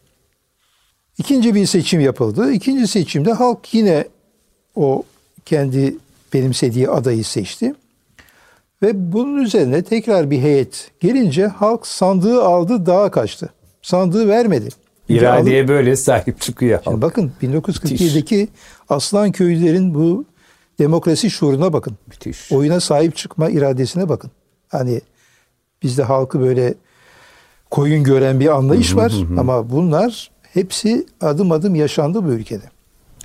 İkinci 1.17 1.55
bir 1.55 1.65
seçim 1.65 1.99
yapıldı. 1.99 2.51
İkinci 2.51 2.87
seçimde 2.87 3.33
halk 3.33 3.73
yine 3.73 4.07
o 4.75 5.03
kendi 5.45 5.95
benimsediği 6.33 6.89
adayı 6.89 7.23
seçti. 7.23 7.73
Ve 8.81 9.13
bunun 9.13 9.37
üzerine 9.37 9.83
tekrar 9.83 10.31
bir 10.31 10.39
heyet 10.39 10.91
gelince 10.99 11.47
halk 11.47 11.87
sandığı 11.87 12.43
aldı 12.43 12.85
dağa 12.85 13.11
kaçtı. 13.11 13.49
Sandığı 13.81 14.27
vermedi. 14.27 14.69
İradeye 15.09 15.59
alıp, 15.59 15.69
böyle 15.69 15.95
sahip 15.95 16.41
çıkıyor 16.41 16.79
halk. 16.85 17.01
bakın 17.01 17.31
1947'deki 17.43 18.47
Aslan 18.89 19.31
köylülerin 19.31 19.93
bu 19.93 20.25
demokrasi 20.79 21.29
şuuruna 21.29 21.73
bakın. 21.73 21.93
Müthiş. 22.07 22.51
Oyuna 22.51 22.79
sahip 22.79 23.15
çıkma 23.15 23.49
iradesine 23.49 24.09
bakın. 24.09 24.31
Hani 24.69 25.01
bizde 25.83 26.03
halkı 26.03 26.39
böyle 26.39 26.73
koyun 27.69 28.03
gören 28.03 28.39
bir 28.39 28.55
anlayış 28.55 28.95
var 28.95 29.13
ama 29.37 29.69
bunlar 29.71 30.31
hepsi 30.55 31.05
adım 31.21 31.51
adım 31.51 31.75
yaşandı 31.75 32.25
bu 32.25 32.29
ülkede. 32.29 32.63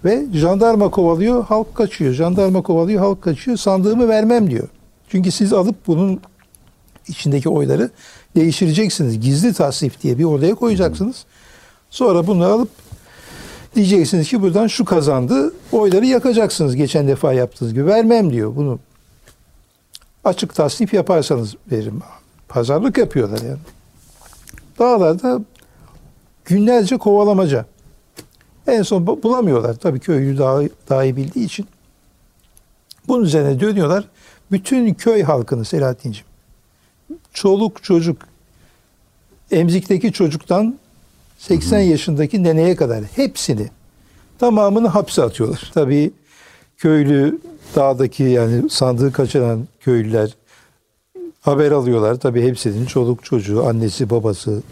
Ve 0.05 0.27
jandarma 0.35 0.91
kovalıyor, 0.91 1.45
halk 1.45 1.75
kaçıyor. 1.75 2.13
Jandarma 2.13 2.63
kovalıyor, 2.63 3.01
halk 3.01 3.23
kaçıyor. 3.23 3.57
Sandığımı 3.57 4.09
vermem 4.09 4.51
diyor. 4.51 4.69
Çünkü 5.09 5.31
siz 5.31 5.53
alıp 5.53 5.87
bunun 5.87 6.21
içindeki 7.09 7.49
oyları 7.49 7.91
değiştireceksiniz. 8.37 9.21
Gizli 9.21 9.53
tasnif 9.53 10.03
diye 10.03 10.19
bir 10.19 10.25
oraya 10.25 10.55
koyacaksınız. 10.55 11.25
Sonra 11.91 12.27
bunu 12.27 12.45
alıp 12.45 12.69
diyeceksiniz 13.75 14.29
ki 14.29 14.43
buradan 14.43 14.67
şu 14.67 14.85
kazandı. 14.85 15.55
Oyları 15.73 16.07
yakacaksınız 16.07 16.77
geçen 16.77 17.09
defa 17.09 17.33
yaptığınız 17.33 17.75
gibi. 17.75 17.87
Vermem 17.87 18.33
diyor 18.33 18.57
bunu. 18.57 18.79
Açık 20.25 20.55
tasnif 20.55 20.95
yaparsanız 20.95 21.57
veririm. 21.73 22.01
Pazarlık 22.49 22.99
yapıyorlar 22.99 23.41
yani. 23.41 23.59
Dağlarda 24.79 25.41
günlerce 26.51 26.97
kovalamaca. 26.97 27.67
En 28.67 28.83
son 28.83 29.07
bulamıyorlar. 29.07 29.75
Tabii 29.75 30.01
köylü 30.01 30.39
daha, 30.39 30.63
daha 30.89 31.05
iyi 31.05 31.17
bildiği 31.17 31.45
için. 31.45 31.67
Bunun 33.09 33.25
üzerine 33.25 33.61
dönüyorlar. 33.61 34.05
Bütün 34.51 34.95
köy 34.95 35.23
halkını 35.23 35.65
Selahattin'ciğim. 35.65 36.27
Çoluk 37.33 37.83
çocuk 37.83 38.17
emzikteki 39.51 40.13
çocuktan 40.13 40.79
80 41.39 41.77
hı 41.77 41.83
hı. 41.83 41.85
yaşındaki 41.85 42.43
neneye 42.43 42.77
kadar 42.77 43.05
hepsini 43.05 43.69
tamamını 44.39 44.89
hapse 44.89 45.23
atıyorlar. 45.23 45.71
Tabii 45.75 46.13
köylü 46.77 47.39
dağdaki 47.77 48.23
yani 48.23 48.71
sandığı 48.71 49.13
kaçıran 49.13 49.69
köylüler 49.81 50.37
haber 51.41 51.71
alıyorlar. 51.71 52.15
Tabii 52.15 52.43
hepsinin 52.43 52.87
çoluk 52.87 53.25
çocuğu, 53.25 53.67
annesi, 53.67 54.11
babası, 54.11 54.63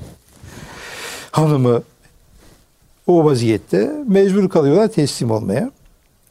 hanımı 1.39 1.83
o 3.07 3.25
vaziyette 3.25 3.93
mecbur 4.09 4.49
kalıyorlar 4.49 4.89
teslim 4.89 5.31
olmaya 5.31 5.71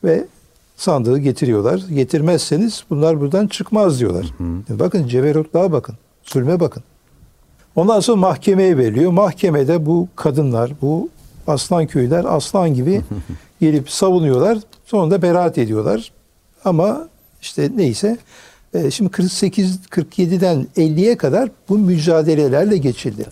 ve 0.04 0.26
sandığı 0.76 1.18
getiriyorlar. 1.18 1.82
Getirmezseniz 1.94 2.84
bunlar 2.90 3.22
buradan 3.22 3.48
çıkmaz 3.48 4.00
diyorlar. 4.00 4.34
Hı 4.38 4.44
hı. 4.74 4.80
Bakın 4.80 5.08
ceberutluğa 5.08 5.72
bakın. 5.72 5.96
Zulme 6.24 6.60
bakın. 6.60 6.84
Ondan 7.76 8.00
sonra 8.00 8.18
mahkemeye 8.18 8.78
veriliyor. 8.78 9.12
Mahkemede 9.12 9.86
bu 9.86 10.08
kadınlar, 10.16 10.72
bu 10.82 11.10
aslan 11.48 11.88
köyler 11.88 12.26
aslan 12.28 12.74
gibi 12.74 13.02
gelip 13.62 13.90
savunuyorlar. 13.90 14.58
Sonunda 14.86 15.22
beraat 15.22 15.58
ediyorlar. 15.58 16.12
Ama 16.66 17.08
işte 17.42 17.72
neyse 17.76 18.18
e, 18.74 18.92
şimdi 18.92 19.12
48 19.12 19.80
47'den 19.92 20.68
50'ye 20.78 21.18
kadar 21.18 21.50
bu 21.70 21.78
mücadelelerle 21.78 22.78
geçildi. 22.78 23.26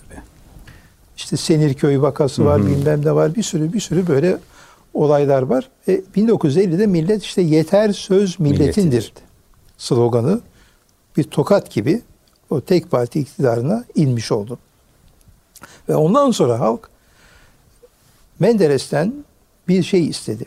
İşte 1.17 1.37
Senirköy 1.37 2.01
vakası 2.01 2.45
var, 2.45 2.65
bilmem 2.65 3.05
ne 3.05 3.15
var. 3.15 3.35
Bir 3.35 3.43
sürü 3.43 3.73
bir 3.73 3.79
sürü 3.79 4.07
böyle 4.07 4.37
olaylar 4.93 5.41
var. 5.41 5.69
E, 5.87 6.01
1950'de 6.15 6.87
millet 6.87 7.23
işte 7.23 7.41
yeter 7.41 7.93
söz 7.93 8.39
milletindir 8.39 8.97
Milletin. 8.97 9.23
sloganı 9.77 10.41
bir 11.17 11.23
tokat 11.23 11.71
gibi 11.71 12.01
o 12.49 12.61
tek 12.61 12.91
parti 12.91 13.19
iktidarına 13.19 13.85
inmiş 13.95 14.31
oldu. 14.31 14.59
Ve 15.89 15.95
ondan 15.95 16.31
sonra 16.31 16.59
halk 16.59 16.89
Menderes'ten 18.39 19.13
bir 19.67 19.83
şey 19.83 20.07
istedi. 20.07 20.45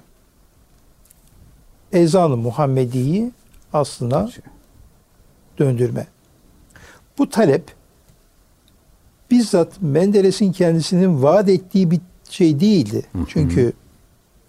Ezan-ı 1.92 2.37
Muhammedi'yi 2.37 3.32
aslına 3.72 4.30
döndürme. 5.58 6.06
Bu 7.18 7.30
talep 7.30 7.77
bizzat 9.30 9.82
Menderes'in 9.82 10.52
kendisinin 10.52 11.23
vaat 11.23 11.49
ettiği 11.49 11.90
bir 11.90 12.00
şey 12.30 12.61
değildi. 12.61 13.02
Çünkü 13.28 13.73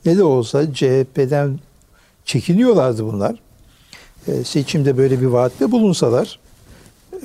ne 0.05 0.17
de 0.17 0.23
olsa 0.23 0.73
CHP'den 0.73 1.59
çekiniyorlardı 2.25 3.05
bunlar. 3.05 3.39
E, 4.27 4.43
seçimde 4.43 4.97
böyle 4.97 5.21
bir 5.21 5.25
vaatte 5.25 5.71
bulunsalar 5.71 6.39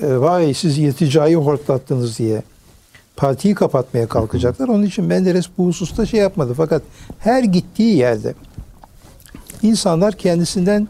e, 0.01 0.17
vay 0.17 0.53
siz 0.53 0.77
irticayı 0.77 1.37
hortlattınız 1.37 2.19
diye 2.19 2.43
partiyi 3.15 3.55
kapatmaya 3.55 4.07
kalkacaklar. 4.07 4.67
Onun 4.67 4.83
için 4.83 5.05
Menderes 5.05 5.45
bu 5.57 5.67
hususta 5.67 6.05
şey 6.05 6.19
yapmadı. 6.19 6.53
Fakat 6.57 6.81
her 7.19 7.43
gittiği 7.43 7.95
yerde 7.95 8.33
insanlar 9.61 10.13
kendisinden 10.13 10.87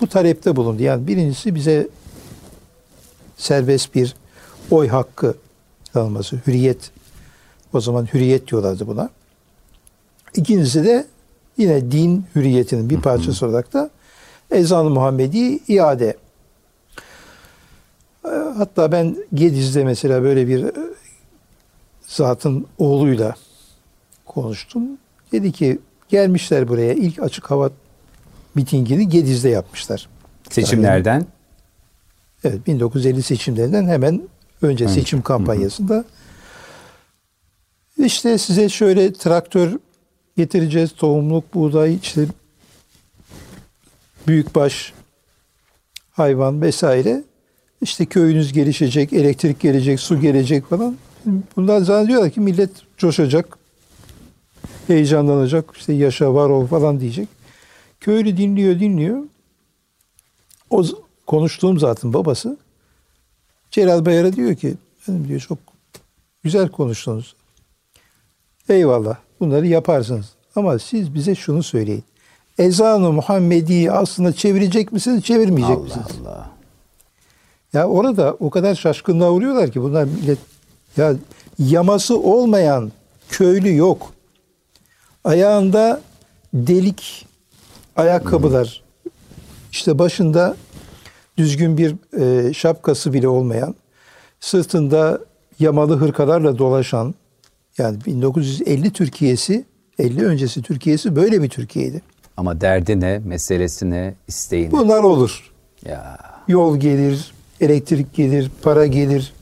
bu 0.00 0.06
talepte 0.06 0.56
bulundu. 0.56 0.82
Yani 0.82 1.06
birincisi 1.06 1.54
bize 1.54 1.88
serbest 3.36 3.94
bir 3.94 4.14
oy 4.70 4.88
hakkı 4.88 5.34
tanınması, 5.94 6.36
hürriyet. 6.46 6.90
O 7.72 7.80
zaman 7.80 8.06
hürriyet 8.14 8.50
diyorlardı 8.50 8.86
buna. 8.86 9.10
İkincisi 10.34 10.84
de 10.84 11.06
yine 11.56 11.90
din 11.90 12.24
hürriyetinin 12.34 12.90
bir 12.90 13.00
parçası 13.00 13.46
olarak 13.46 13.72
da 13.72 13.90
ezan-ı 14.50 14.90
Muhammedi 14.90 15.58
iade. 15.68 16.16
Ee, 18.24 18.28
hatta 18.56 18.92
ben 18.92 19.16
Gediz'de 19.34 19.84
mesela 19.84 20.22
böyle 20.22 20.48
bir 20.48 20.64
e, 20.64 20.72
zatın 22.06 22.66
oğluyla 22.78 23.34
konuştum. 24.26 24.82
Dedi 25.32 25.52
ki 25.52 25.78
gelmişler 26.08 26.68
buraya 26.68 26.92
ilk 26.92 27.22
açık 27.22 27.50
hava 27.50 27.70
mitingini 28.54 29.08
Gediz'de 29.08 29.48
yapmışlar. 29.48 30.08
Seçimlerden? 30.50 31.14
Yani, 31.14 31.26
evet 32.44 32.66
1950 32.66 33.22
seçimlerinden 33.22 33.86
hemen 33.86 34.22
önce 34.62 34.88
seçim 34.88 35.22
kampanyasında. 35.22 36.04
İşte 37.98 38.38
size 38.38 38.68
şöyle 38.68 39.12
traktör 39.12 39.78
getireceğiz. 40.36 40.92
Tohumluk, 40.92 41.54
buğday, 41.54 41.98
işte 42.02 42.26
büyükbaş 44.26 44.92
hayvan 46.10 46.62
vesaire. 46.62 47.24
İşte 47.80 48.06
köyünüz 48.06 48.52
gelişecek, 48.52 49.12
elektrik 49.12 49.60
gelecek, 49.60 50.00
su 50.00 50.20
gelecek 50.20 50.66
falan. 50.66 50.96
Bunlar 51.56 51.80
zannediyorlar 51.80 52.30
ki 52.30 52.40
millet 52.40 52.70
coşacak, 52.98 53.58
heyecanlanacak, 54.86 55.76
işte 55.76 55.92
yaşa 55.92 56.34
var 56.34 56.50
ol 56.50 56.66
falan 56.66 57.00
diyecek. 57.00 57.28
Köylü 58.00 58.36
dinliyor, 58.36 58.80
dinliyor. 58.80 59.24
O 60.70 60.84
konuştuğum 61.26 61.78
zaten 61.78 62.12
babası 62.12 62.56
Celal 63.74 64.06
Bayar'a 64.06 64.32
diyor 64.32 64.54
ki, 64.54 64.74
benim 65.08 65.28
diyor 65.28 65.40
çok 65.40 65.58
güzel 66.42 66.68
konuştunuz. 66.68 67.34
Eyvallah 68.68 69.16
bunları 69.40 69.66
yaparsınız. 69.66 70.32
Ama 70.56 70.78
siz 70.78 71.14
bize 71.14 71.34
şunu 71.34 71.62
söyleyin. 71.62 72.04
Ezan-ı 72.58 73.12
Muhammedi'yi 73.12 73.92
aslında 73.92 74.32
çevirecek 74.32 74.92
misiniz, 74.92 75.22
çevirmeyecek 75.22 75.76
Allah 75.76 75.84
misiniz? 75.84 76.06
Allah. 76.22 76.50
Ya 77.72 77.88
orada 77.88 78.36
o 78.40 78.50
kadar 78.50 78.74
şaşkınlığa 78.74 79.30
uğruyorlar 79.32 79.70
ki 79.70 79.82
bunlar 79.82 80.04
millet 80.04 80.38
ya 80.96 81.14
yaması 81.58 82.18
olmayan 82.18 82.92
köylü 83.28 83.76
yok. 83.76 84.12
Ayağında 85.24 86.00
delik 86.54 87.26
ayakkabılar, 87.96 88.82
işte 89.72 89.98
başında 89.98 90.56
düzgün 91.36 91.78
bir 91.78 91.96
e, 92.20 92.52
şapkası 92.54 93.12
bile 93.12 93.28
olmayan, 93.28 93.74
sırtında 94.40 95.20
yamalı 95.58 95.96
hırkalarla 95.96 96.58
dolaşan, 96.58 97.14
yani 97.78 97.98
1950 98.06 98.92
Türkiye'si, 98.92 99.64
50 99.98 100.26
öncesi 100.26 100.62
Türkiye'si 100.62 101.16
böyle 101.16 101.42
bir 101.42 101.48
Türkiye'ydi. 101.48 102.02
Ama 102.36 102.60
derdi 102.60 103.00
ne, 103.00 103.18
meselesi 103.18 103.90
ne, 103.90 104.14
isteği 104.28 104.66
ne? 104.66 104.72
Bunlar 104.72 105.02
olur. 105.02 105.52
Ya 105.84 106.18
Yol 106.48 106.76
gelir, 106.76 107.32
elektrik 107.60 108.14
gelir, 108.14 108.50
para 108.62 108.86
gelir. 108.86 109.32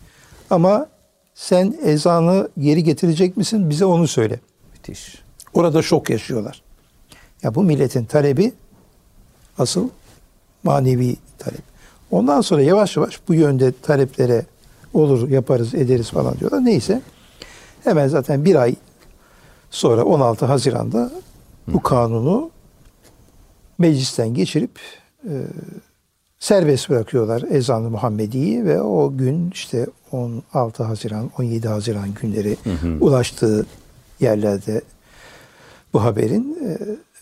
Ama 0.51 0.87
sen 1.35 1.79
ezanı 1.85 2.49
geri 2.59 2.85
getirecek 2.85 3.37
misin? 3.37 3.71
Bize 3.71 3.85
onu 3.85 4.09
söyle. 4.09 4.41
müthiş. 4.73 5.23
Orada 5.55 5.83
şok 5.83 6.11
yaşıyorlar. 6.11 6.63
Ya 7.43 7.55
bu 7.55 7.63
milletin 7.63 8.05
talebi 8.05 8.53
asıl 9.59 9.89
manevi 10.63 11.17
talep. 11.39 11.72
Ondan 12.13 12.41
sonra 12.41 12.63
yavaş 12.63 12.97
yavaş 12.97 13.21
bu 13.29 13.35
yönde 13.35 13.73
taleplere 13.83 14.47
olur 14.95 15.29
yaparız 15.29 15.75
ederiz 15.75 16.11
falan 16.11 16.39
diyorlar. 16.39 16.65
Neyse. 16.65 17.03
Hemen 17.85 18.09
zaten 18.09 18.45
bir 18.45 18.55
ay 18.55 18.75
sonra 19.71 20.05
16 20.05 20.47
Haziran'da 20.47 21.11
bu 21.69 21.83
kanunu 21.83 22.51
meclisten 23.79 24.35
geçirip 24.35 24.71
e, 25.25 25.33
serbest 26.39 26.91
bırakıyorlar 26.91 27.43
ezanı 27.51 27.91
Muhammedi'yi 27.91 28.65
ve 28.65 28.83
o 28.83 29.17
gün 29.17 29.51
işte 29.51 29.87
16 30.13 30.83
Haziran 30.83 31.31
17 31.39 31.69
Haziran 31.69 32.09
günleri 32.23 32.57
ulaştığı 33.01 33.67
yerlerde 34.21 34.83
bu 35.93 36.03
haberin 36.03 36.59
e, 36.65 36.79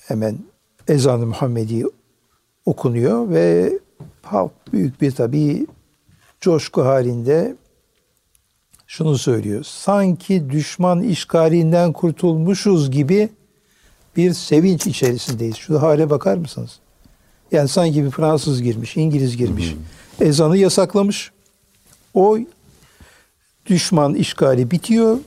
hemen 0.09 0.39
ezanı 0.89 1.27
Muhammedi 1.27 1.85
okunuyor 2.67 3.31
ve 3.31 3.73
halk 4.23 4.53
büyük 4.73 5.01
bir 5.01 5.11
tabii 5.11 5.67
coşku 6.41 6.85
halinde 6.85 7.57
şunu 8.87 9.19
söylüyor. 9.19 9.65
Sanki 9.65 10.51
düşman 10.51 11.03
işgalinden 11.03 11.93
kurtulmuşuz 11.93 12.91
gibi 12.91 13.29
bir 14.17 14.33
sevinç 14.33 14.87
içerisindeyiz. 14.87 15.57
Şu 15.57 15.83
hale 15.83 16.11
bakar 16.11 16.37
mısınız? 16.37 16.79
Yani 17.53 17.69
sanki 17.69 18.05
bir 18.05 18.11
Fransız 18.11 18.63
girmiş, 18.63 18.97
İngiliz 18.97 19.37
girmiş. 19.37 19.75
Ezanı 20.21 20.57
yasaklamış. 20.57 21.33
O 22.15 22.39
düşman 23.67 24.15
işgali 24.15 24.71
bitiyor. 24.71 25.19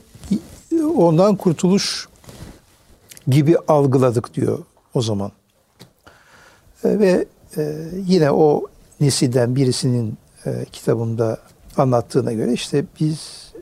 Ondan 0.96 1.36
kurtuluş 1.36 2.08
gibi 3.28 3.56
algıladık 3.68 4.34
diyor 4.34 4.58
o 4.94 5.02
zaman. 5.02 5.32
E, 6.84 6.98
ve 6.98 7.24
e, 7.56 7.88
yine 8.06 8.30
o 8.30 8.66
nesilden 9.04 9.56
birisinin 9.56 10.18
e, 10.46 10.64
kitabında 10.72 11.38
anlattığına 11.76 12.32
göre 12.32 12.52
işte 12.52 12.84
biz 13.00 13.52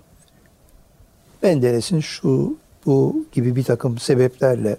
Menderes'in 1.42 2.00
şu 2.00 2.56
bu 2.86 3.26
gibi 3.32 3.56
bir 3.56 3.64
takım 3.64 3.98
sebeplerle 3.98 4.76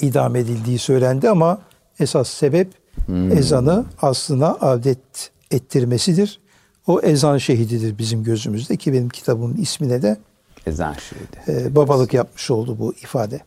idam 0.00 0.36
edildiği 0.36 0.78
söylendi 0.78 1.30
ama 1.30 1.58
esas 2.00 2.28
sebep 2.28 2.68
ezanı 3.32 3.84
aslına 4.02 4.56
adet 4.60 5.30
ettirmesidir. 5.50 6.40
O 6.86 7.00
ezan 7.00 7.38
şehididir 7.38 7.98
bizim 7.98 8.24
gözümüzde 8.24 8.76
ki 8.76 8.92
benim 8.92 9.08
kitabımın 9.08 9.56
ismine 9.56 10.02
de 10.02 10.16
Ezan 10.66 10.92
şehidi. 10.92 11.60
e, 11.62 11.74
babalık 11.74 12.14
yapmış 12.14 12.50
oldu 12.50 12.76
bu 12.78 12.92
ifade. 12.92 13.40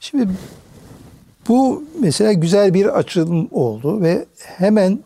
Şimdi 0.00 0.28
bu 1.48 1.84
mesela 2.00 2.32
güzel 2.32 2.74
bir 2.74 2.98
açılım 2.98 3.48
oldu 3.50 4.00
ve 4.00 4.24
hemen 4.38 4.98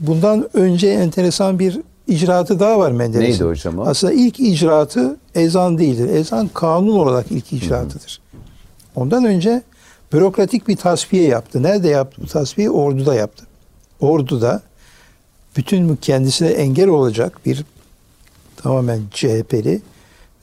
bundan 0.00 0.48
önce 0.54 0.88
enteresan 0.88 1.58
bir 1.58 1.80
icraatı 2.06 2.60
daha 2.60 2.78
var 2.78 2.92
Menderes'in. 2.92 3.32
Neydi 3.32 3.44
hocam 3.44 3.78
o? 3.78 3.82
Aslında 3.82 4.12
ilk 4.12 4.40
icraatı 4.40 5.16
ezan 5.34 5.78
değildir. 5.78 6.08
Ezan 6.08 6.48
kanun 6.48 6.98
olarak 6.98 7.26
ilk 7.30 7.52
icraatıdır. 7.52 8.20
Ondan 8.96 9.24
önce 9.24 9.62
bürokratik 10.12 10.68
bir 10.68 10.76
tasfiye 10.76 11.28
yaptı. 11.28 11.62
Nerede 11.62 11.88
yaptı 11.88 12.22
bu 12.22 12.26
tasfiye? 12.26 12.70
Ordu'da 12.70 13.14
yaptı. 13.14 13.46
Ordu'da 14.00 14.62
bütün 15.56 15.96
kendisine 15.96 16.48
engel 16.48 16.88
olacak 16.88 17.40
bir 17.46 17.64
tamamen 18.56 19.00
CHP'li 19.10 19.82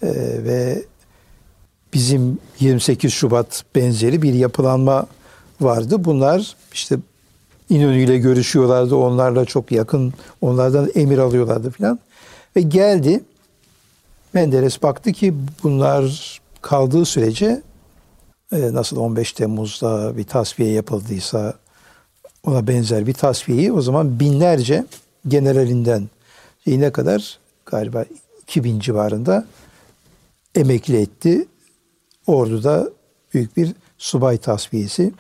e, 0.03 0.09
ve 0.43 0.83
bizim 1.93 2.39
28 2.59 3.13
Şubat 3.13 3.63
benzeri 3.75 4.21
bir 4.21 4.33
yapılanma 4.33 5.07
vardı. 5.61 6.05
Bunlar 6.05 6.55
işte 6.73 6.97
İnönü 7.69 8.03
ile 8.03 8.17
görüşüyorlardı. 8.17 8.95
Onlarla 8.95 9.45
çok 9.45 9.71
yakın, 9.71 10.13
onlardan 10.41 10.89
emir 10.95 11.17
alıyorlardı 11.17 11.69
filan. 11.69 11.99
Ve 12.55 12.61
geldi. 12.61 13.23
Menderes 14.33 14.83
baktı 14.83 15.11
ki 15.11 15.35
bunlar 15.63 16.37
kaldığı 16.61 17.05
sürece 17.05 17.61
e, 18.51 18.73
nasıl 18.73 18.97
15 18.97 19.33
Temmuz'da 19.33 20.17
bir 20.17 20.23
tasfiye 20.23 20.71
yapıldıysa 20.71 21.53
ona 22.43 22.67
benzer 22.67 23.07
bir 23.07 23.13
tasfiyeyi 23.13 23.71
o 23.71 23.81
zaman 23.81 24.19
binlerce 24.19 24.85
generalinden 25.27 26.09
ne 26.67 26.91
kadar 26.91 27.39
galiba 27.65 28.05
2000 28.41 28.79
civarında 28.79 29.45
emekli 30.55 30.97
etti. 30.97 31.47
Ordu'da 32.27 32.89
büyük 33.33 33.57
bir 33.57 33.73
subay 33.97 34.37
tasfiyesi 34.37 35.13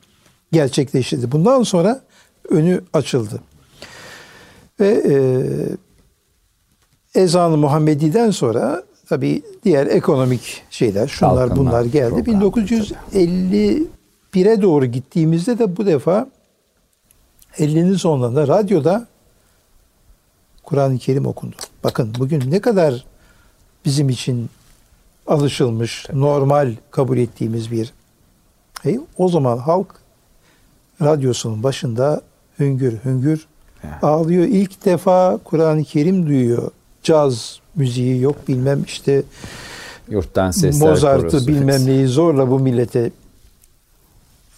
gerçekleştirdi. 0.51 1.31
Bundan 1.31 1.63
sonra 1.63 2.01
önü 2.49 2.81
açıldı. 2.93 3.41
Ve 4.79 4.87
e, 4.87 5.15
ezan-ı 7.21 7.57
Muhammedi'den 7.57 8.31
sonra 8.31 8.83
tabii 9.09 9.41
diğer 9.63 9.87
ekonomik 9.87 10.63
şeyler, 10.69 11.07
şunlar 11.07 11.35
Kalkınma 11.35 11.71
bunlar 11.71 11.85
geldi. 11.85 12.23
programı 12.23 12.45
1951'e 13.13 14.61
doğru 14.61 14.85
gittiğimizde 14.85 15.59
de 15.59 15.77
bu 15.77 15.85
defa 15.85 16.29
50'nin 17.57 17.95
sonlarında 17.95 18.47
radyoda 18.47 19.07
Kur'an-ı 20.63 20.97
Kerim 20.97 21.25
okundu. 21.25 21.55
Bakın 21.83 22.13
bugün 22.19 22.51
ne 22.51 22.61
kadar 22.61 23.05
bizim 23.85 24.09
için 24.09 24.49
alışılmış, 25.27 26.07
normal 26.13 26.75
kabul 26.91 27.17
ettiğimiz 27.17 27.71
bir 27.71 27.93
şey. 28.83 28.99
O 29.17 29.29
zaman 29.29 29.57
halk 29.57 29.95
radyosunun 31.01 31.63
başında 31.63 32.21
hüngür 32.59 32.93
hüngür 33.05 33.47
Evet. 33.83 34.03
ağlıyor. 34.03 34.45
İlk 34.45 34.85
defa 34.85 35.39
Kur'an-ı 35.43 35.83
Kerim 35.83 36.27
duyuyor. 36.27 36.71
Caz 37.03 37.59
müziği 37.75 38.21
yok 38.21 38.47
bilmem 38.47 38.83
işte 38.83 39.23
Yurttan 40.09 40.51
sesler 40.51 40.89
Mozart'ı 40.89 41.47
bilmem 41.47 41.85
neyi 41.85 42.07
zorla 42.07 42.49
bu 42.49 42.59
millete 42.59 43.11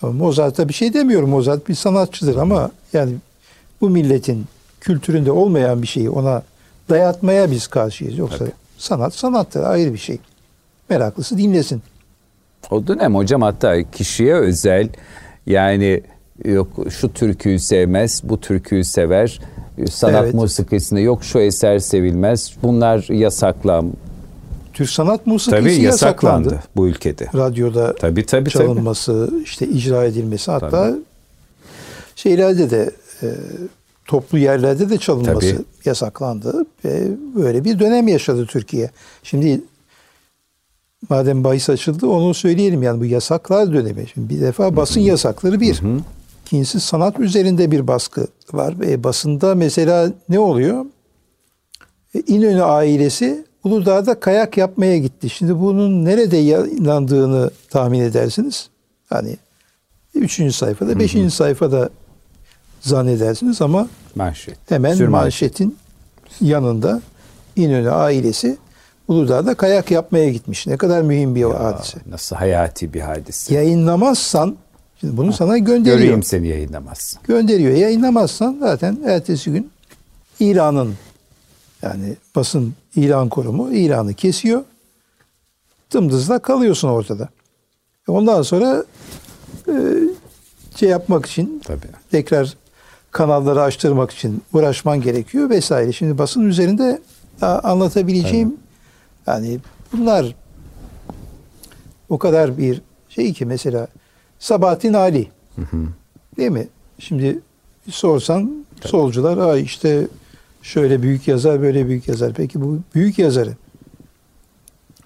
Mozart'a 0.02 0.70
bir 0.70 0.74
şey 0.74 0.94
demiyorum. 0.94 1.30
Mozart 1.30 1.70
bir 1.70 1.76
sanatçıdır 1.76 2.36
ama 2.36 2.72
yani 2.94 3.14
bu 3.82 3.90
milletin 3.90 4.46
kültüründe 4.82 5.32
olmayan 5.32 5.82
bir 5.82 5.88
şeyi 5.88 6.10
ona 6.10 6.44
dayatmaya 6.90 7.52
biz 7.52 7.68
karşıyız. 7.68 8.18
Yoksa 8.18 8.38
Tabii. 8.38 8.52
sanat 8.78 9.14
sanattır 9.14 9.64
ayrı 9.64 9.94
bir 9.94 9.98
şey. 9.98 10.18
Meraklısı 10.90 11.38
dinlesin. 11.38 11.82
O 12.72 12.88
dönem 12.88 13.16
hocam 13.16 13.42
hatta 13.42 13.92
kişiye 13.92 14.36
özel 14.36 14.90
yani 15.46 16.02
yok 16.46 16.68
şu 16.90 17.14
türküyü 17.14 17.60
sevmez, 17.60 18.22
bu 18.24 18.40
türküyü 18.40 18.84
sever. 18.84 19.40
Sanat 19.92 20.24
Evet. 20.24 20.34
musikisinde 20.34 21.02
yok 21.02 21.24
şu 21.24 21.40
eser 21.40 21.80
sevilmez. 21.80 22.54
Bunlar 22.64 23.06
yasaklan. 23.14 23.94
Türk 24.74 24.90
sanat 24.90 25.28
musikisi 25.28 25.62
Tabii 25.62 25.82
yasaklandı. 25.82 26.46
yasaklandı 26.46 26.64
bu 26.76 26.88
ülkede. 26.88 27.28
Radyoda 27.36 27.96
Tabii 27.96 28.26
tabii 28.26 28.50
tabii. 28.50 28.66
çalınması, 28.66 29.32
işte 29.44 29.68
icra 29.68 30.06
edilmesi 30.06 30.52
hatta 30.52 30.70
Tabii. 30.70 30.98
şeylerde 32.16 32.70
de 32.70 32.92
e, 33.24 33.28
toplu 34.08 34.38
yerlerde 34.38 34.90
de 34.90 34.98
çalınması 34.98 35.40
Tabii. 35.56 35.66
yasaklandı 35.86 36.66
ve 36.86 37.08
böyle 37.36 37.64
bir 37.64 37.80
dönem 37.80 38.08
yaşadı 38.08 38.46
Türkiye. 38.46 38.90
Şimdi 39.24 39.62
madem 41.10 41.44
bahis 41.44 41.70
açıldı 41.70 42.08
onu 42.08 42.34
söyleyelim 42.34 42.84
yani 42.84 43.00
bu 43.00 43.06
yasaklar 43.06 43.74
dönemi. 43.74 44.06
Şimdi 44.14 44.30
bir 44.36 44.42
defa 44.42 44.76
basın 44.76 45.02
yasakları 45.02 45.60
bir. 45.60 45.82
İkincisi 46.50 46.80
sanat 46.80 47.20
üzerinde 47.20 47.72
bir 47.72 47.88
baskı 47.88 48.28
var. 48.54 48.74
E, 48.86 49.04
basında 49.04 49.56
mesela 49.56 50.12
ne 50.30 50.40
oluyor? 50.40 50.86
E, 52.16 52.20
İnönü 52.28 52.64
ailesi 52.64 53.46
Uludağ'da 53.64 54.20
kayak 54.20 54.58
yapmaya 54.58 54.98
gitti. 54.98 55.30
Şimdi 55.30 55.60
bunun 55.60 56.06
nerede 56.06 56.38
yayınlandığını 56.38 57.52
tahmin 57.70 58.00
edersiniz. 58.00 58.70
Hani 59.10 59.38
üçüncü 60.16 60.54
sayfada, 60.54 61.00
beşinci 61.00 61.32
sayfada 61.36 61.90
zannedersiniz 62.82 63.62
ama 63.62 63.88
Manşet. 64.16 64.58
hemen 64.70 64.94
Sürmanşet. 64.94 65.52
manşetin 65.52 65.78
yanında 66.42 67.02
İnönü 67.56 67.92
ailesi 67.92 68.58
Uludağ'da 69.08 69.54
kayak 69.56 69.92
yapmaya 69.92 70.30
gitmiş. 70.30 70.68
Ne 70.68 70.78
kadar 70.78 71.02
mühim 71.02 71.36
bir 71.36 71.40
Ya, 71.42 71.64
hadise. 71.64 71.98
Nasıl 72.10 72.36
hayati 72.36 72.94
bir 72.94 73.02
hadise. 73.02 73.54
Yayınlamazsan 73.56 74.56
şimdi 75.00 75.18
bunu 75.18 75.34
sana 75.34 75.58
gönderiyor. 75.58 75.98
Göreyim 75.98 76.24
seni 76.24 76.48
yayınlamazsın. 76.48 77.20
Gönderiyor. 77.24 77.72
Yayınlamazsan 77.72 78.58
zaten 78.60 78.98
ertesi 79.06 79.52
gün 79.52 79.72
İran'ın 80.40 80.96
yani 81.82 82.16
basın 82.36 82.74
İran 82.96 83.30
kurumu 83.30 83.74
İran'ı 83.74 84.14
kesiyor. 84.14 84.64
Dımdızla 85.94 86.40
kalıyorsun 86.40 86.88
ortada. 86.88 87.30
Ondan 88.08 88.42
sonra 88.42 88.86
e, 89.68 89.74
şey 90.76 90.90
yapmak 90.90 91.26
için 91.26 91.62
Tabii. 91.66 91.88
tekrar 92.12 92.54
kanalları 93.12 93.62
açtırmak 93.62 94.12
için 94.12 94.44
uğraşman 94.54 95.02
gerekiyor 95.02 95.50
vesaire. 95.50 95.92
Şimdi 95.92 96.18
basın 96.18 96.42
üzerinde 96.42 97.02
anlatabileceğim 97.42 98.58
yani 99.28 99.60
bunlar 99.94 100.36
o 102.10 102.18
kadar 102.18 102.58
bir 102.58 102.82
şey 103.10 103.34
ki 103.34 103.46
mesela 103.46 103.88
Sabahattin 104.40 104.94
Ali 104.94 105.28
değil 106.38 106.52
mi? 106.52 106.68
Şimdi 107.00 107.40
sorsan 107.90 108.66
solcular 108.86 109.38
Aa 109.38 109.58
işte 109.58 110.08
şöyle 110.62 111.02
büyük 111.02 111.28
yazar 111.28 111.62
böyle 111.62 111.88
büyük 111.88 112.08
yazar. 112.08 112.34
Peki 112.34 112.62
bu 112.62 112.80
büyük 112.96 113.20
yazarı 113.20 113.56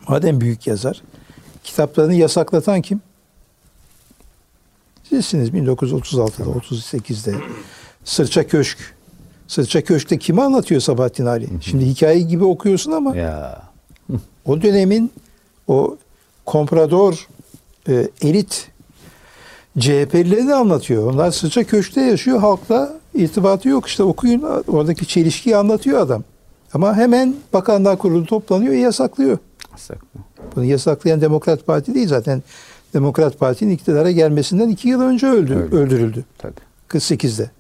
madem 0.08 0.42
büyük 0.42 0.68
yazar 0.68 1.02
kitaplarını 1.64 2.14
yasaklatan 2.14 2.82
kim? 2.82 3.02
Sizsiniz 5.10 5.50
1936'da 5.50 6.44
38'de 6.44 7.36
Sırça 8.04 8.48
Köşk. 8.48 8.78
Sırça 9.48 9.84
Köşk'te 9.84 10.18
kimi 10.18 10.42
anlatıyor 10.42 10.82
Sabahattin 10.82 11.26
Ali? 11.26 11.50
Şimdi 11.62 11.86
hikaye 11.86 12.20
gibi 12.20 12.44
okuyorsun 12.44 12.92
ama 12.92 13.16
Ya 13.16 13.62
o 14.46 14.62
dönemin 14.62 15.12
o 15.68 15.98
komprador 16.46 17.28
e, 17.90 18.10
elit 18.22 18.72
CHP'lilerini 19.80 20.54
anlatıyor. 20.54 21.14
Onlar 21.14 21.32
Sırça 21.32 21.64
Köşk'te 21.64 22.02
yaşıyor. 22.02 22.40
Halkla 22.40 22.94
irtibatı 23.14 23.70
yok. 23.70 23.88
İşte 23.88 24.04
okuyun 24.04 24.44
oradaki 24.68 25.08
çelişkiyi 25.08 25.58
anlatıyor 25.58 26.00
adam. 26.00 26.24
Ama 26.74 26.96
hemen 26.96 27.36
Bakanlar 27.54 27.98
Kurulu 27.98 28.26
toplanıyor 28.26 28.74
yasaklıyor. 28.74 29.38
saklı. 29.76 30.20
Bunu 30.56 30.66
yasaklayan 30.66 31.22
Demokrat 31.22 31.66
Parti 31.66 31.96
değil 31.96 32.08
zaten. 32.08 32.44
Demokrat 32.94 33.40
Parti'nin 33.40 33.72
iktidara 33.72 34.12
gelmesinden 34.12 34.70
iki 34.70 34.90
yıl 34.90 35.02
önce 35.02 35.28
öldü, 35.28 35.54
Öyle. 35.56 35.76
öldürüldü. 35.76 36.24
Tabii. 36.38 36.54
48'de. 36.90 37.52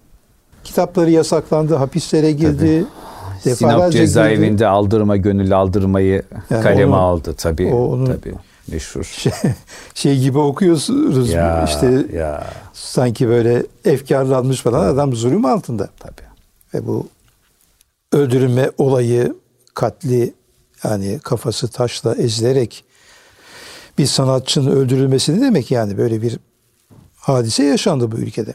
Kitapları 0.64 1.12
yasaklandı, 1.12 1.76
hapislere 1.76 2.32
girdi. 2.32 2.86
Sinop 3.42 3.46
Defalarca 3.60 3.86
girdi. 3.88 3.98
cezaevinde 4.08 4.68
aldırma 4.68 5.18
gönül 5.18 5.58
aldırmayı 5.58 6.24
Yani 6.50 6.64
kaleme 6.64 6.86
onu- 6.86 6.96
aldı 6.96 7.34
tabii. 7.38 7.72
o 7.74 7.86
onu- 7.88 8.06
tabii. 8.06 8.34
Meşhur. 8.68 9.04
Şey, 9.18 9.32
şey 9.94 10.20
gibi 10.20 10.38
okuyorsunuz 10.38 11.30
ya, 11.30 11.66
işte 11.66 12.06
ya 12.14 12.54
sanki 12.74 13.28
böyle 13.28 13.66
efkarlanmış 13.86 14.62
falan 14.62 14.88
adam 14.94 15.14
zulüm 15.16 15.46
altında. 15.46 15.90
tabii. 16.00 16.28
Ve 16.74 16.88
bu 16.88 17.08
öldürülme 18.12 18.72
olayı, 18.78 19.36
katli 19.74 20.34
yani 20.84 21.20
kafası 21.24 21.68
taşla 21.68 22.16
ezilerek 22.16 22.84
bir 23.98 24.06
sanatçının 24.06 24.72
öldürülmesi 24.72 25.38
ne 25.38 25.42
demek 25.42 25.72
yani 25.72 25.98
böyle 25.98 26.22
bir 26.22 26.40
hadise 27.16 27.64
yaşandı 27.64 28.12
bu 28.12 28.16
ülkede. 28.18 28.54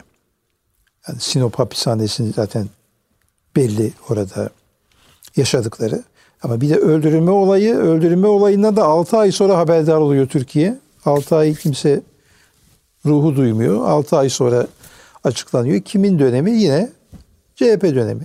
Yani 1.07 1.19
Sinop 1.19 1.59
hapishanesinin 1.59 2.33
zaten 2.33 2.69
belli 3.55 3.93
orada 4.09 4.49
yaşadıkları. 5.35 6.03
Ama 6.43 6.61
bir 6.61 6.69
de 6.69 6.75
öldürülme 6.75 7.31
olayı, 7.31 7.75
öldürülme 7.75 8.27
olayından 8.27 8.75
da 8.75 8.83
6 8.83 9.17
ay 9.17 9.31
sonra 9.31 9.57
haberdar 9.57 9.97
oluyor 9.97 10.27
Türkiye. 10.27 10.77
6 11.05 11.35
ay 11.35 11.55
kimse 11.55 12.01
ruhu 13.05 13.35
duymuyor. 13.35 13.85
6 13.87 14.17
ay 14.17 14.29
sonra 14.29 14.67
açıklanıyor. 15.23 15.81
Kimin 15.81 16.19
dönemi? 16.19 16.51
Yine 16.51 16.89
CHP 17.55 17.83
dönemi. 17.83 18.23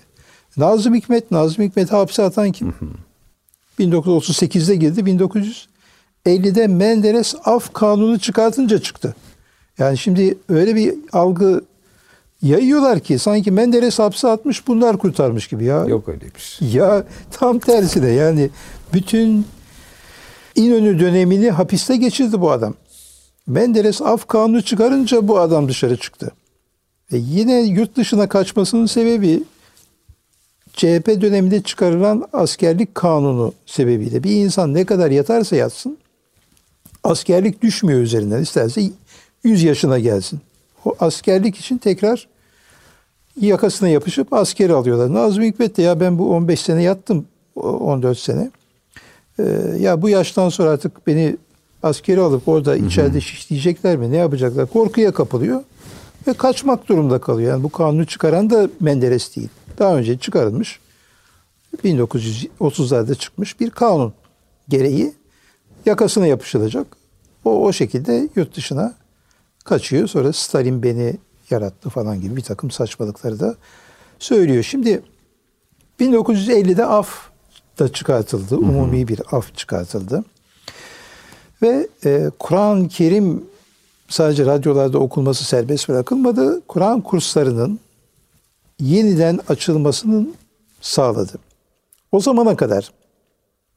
Nazım 0.56 0.94
Hikmet, 0.94 1.30
Nazım 1.30 1.64
Hikmet'i 1.64 1.90
hapse 1.90 2.22
atan 2.22 2.52
kim? 2.52 2.74
1938'de 3.78 4.76
girdi. 4.76 5.00
1950'de 5.00 6.66
Menderes 6.66 7.34
af 7.44 7.72
kanunu 7.72 8.18
çıkartınca 8.18 8.78
çıktı. 8.78 9.14
Yani 9.78 9.98
şimdi 9.98 10.38
öyle 10.48 10.74
bir 10.74 10.94
algı 11.12 11.64
yayıyorlar 12.44 13.00
ki 13.00 13.18
sanki 13.18 13.50
Menderes 13.50 13.98
hapse 13.98 14.28
atmış 14.28 14.66
bunlar 14.66 14.98
kurtarmış 14.98 15.48
gibi 15.48 15.64
ya. 15.64 15.84
Yok 15.84 16.08
öyle 16.08 16.34
bir 16.34 16.40
şey. 16.40 16.68
Ya 16.68 17.04
tam 17.30 17.58
tersine 17.58 18.10
yani 18.10 18.50
bütün 18.92 19.46
İnönü 20.54 21.00
dönemini 21.00 21.50
hapiste 21.50 21.96
geçirdi 21.96 22.40
bu 22.40 22.50
adam. 22.50 22.74
Menderes 23.46 24.02
af 24.02 24.26
kanunu 24.28 24.62
çıkarınca 24.62 25.28
bu 25.28 25.38
adam 25.38 25.68
dışarı 25.68 25.96
çıktı. 25.96 26.30
Ve 27.12 27.16
yine 27.16 27.60
yurt 27.60 27.96
dışına 27.96 28.28
kaçmasının 28.28 28.86
sebebi 28.86 29.42
CHP 30.72 31.20
döneminde 31.20 31.62
çıkarılan 31.62 32.28
askerlik 32.32 32.94
kanunu 32.94 33.52
sebebiyle. 33.66 34.24
Bir 34.24 34.30
insan 34.30 34.74
ne 34.74 34.84
kadar 34.84 35.10
yatarsa 35.10 35.56
yatsın 35.56 35.98
askerlik 37.04 37.62
düşmüyor 37.62 38.00
üzerinden. 38.00 38.42
İsterse 38.42 38.90
100 39.44 39.62
yaşına 39.62 39.98
gelsin. 39.98 40.40
O 40.84 40.94
askerlik 41.00 41.56
için 41.56 41.78
tekrar 41.78 42.28
yakasına 43.40 43.88
yapışıp 43.88 44.32
askeri 44.32 44.72
alıyorlar. 44.72 45.14
Nazım 45.14 45.44
Hikmet 45.44 45.76
de 45.76 45.82
ya 45.82 46.00
ben 46.00 46.18
bu 46.18 46.30
15 46.30 46.60
sene 46.60 46.82
yattım, 46.82 47.26
o 47.56 47.60
14 47.60 48.18
sene. 48.18 48.50
Ee, 49.38 49.42
ya 49.78 50.02
bu 50.02 50.08
yaştan 50.08 50.48
sonra 50.48 50.70
artık 50.70 51.06
beni 51.06 51.36
askeri 51.82 52.20
alıp 52.20 52.48
orada 52.48 52.76
içeride 52.76 53.20
şişleyecekler 53.20 53.96
mi? 53.96 54.12
Ne 54.12 54.16
yapacaklar? 54.16 54.66
Korkuya 54.66 55.12
kapılıyor 55.12 55.62
ve 56.26 56.32
kaçmak 56.32 56.88
durumda 56.88 57.20
kalıyor. 57.20 57.50
Yani 57.50 57.62
bu 57.62 57.68
kanunu 57.68 58.06
çıkaran 58.06 58.50
da 58.50 58.68
Menderes 58.80 59.36
değil. 59.36 59.48
Daha 59.78 59.96
önce 59.96 60.18
çıkarılmış 60.18 60.80
1930'larda 61.84 63.14
çıkmış 63.14 63.60
bir 63.60 63.70
kanun 63.70 64.12
gereği 64.68 65.12
yakasına 65.86 66.26
yapışılacak. 66.26 66.86
O 67.44 67.66
o 67.66 67.72
şekilde 67.72 68.28
yurt 68.36 68.56
dışına 68.56 68.94
kaçıyor. 69.64 70.08
Sonra 70.08 70.32
Stalin 70.32 70.82
beni 70.82 71.16
yarattı 71.50 71.90
falan 71.90 72.20
gibi 72.20 72.36
bir 72.36 72.42
takım 72.42 72.70
saçmalıkları 72.70 73.40
da 73.40 73.54
söylüyor. 74.18 74.62
Şimdi 74.62 75.02
1950'de 76.00 76.84
af 76.84 77.08
da 77.78 77.92
çıkartıldı. 77.92 78.56
Umumi 78.56 79.08
bir 79.08 79.20
af 79.32 79.56
çıkartıldı. 79.56 80.24
Ve 81.62 81.88
e, 82.04 82.30
Kur'an-ı 82.38 82.88
Kerim 82.88 83.44
sadece 84.08 84.46
radyolarda 84.46 84.98
okunması 84.98 85.44
serbest 85.44 85.88
bırakılmadı. 85.88 86.62
Kur'an 86.68 87.00
kurslarının 87.00 87.80
yeniden 88.80 89.40
açılmasının 89.48 90.34
sağladı. 90.80 91.38
O 92.12 92.20
zamana 92.20 92.56
kadar 92.56 92.92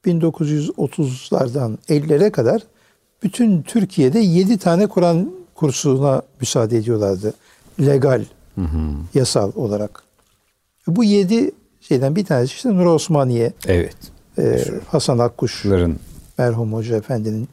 1930'lardan 0.05 1.77
50'lere 1.89 2.31
kadar 2.31 2.61
bütün 3.23 3.61
Türkiye'de 3.61 4.19
7 4.19 4.57
tane 4.57 4.87
Kur'an 4.87 5.31
kursuna 5.55 6.21
müsaade 6.39 6.77
ediyorlardı. 6.77 7.33
Legal, 7.79 8.25
yasal 9.13 9.51
olarak. 9.55 10.03
Bu 10.87 11.03
7 11.03 11.51
şeyden 11.81 12.15
bir 12.15 12.25
tanesi 12.25 12.53
işte 12.53 12.69
Nur 12.75 12.85
Osmaniye, 12.85 13.53
Evet. 13.67 13.95
e, 14.39 14.63
Hasan 14.87 15.17
Akkuş, 15.19 15.65
Ların 15.65 15.95
merhum 16.37 16.73
Hoca 16.73 16.95
Efendi'nin 16.95 17.47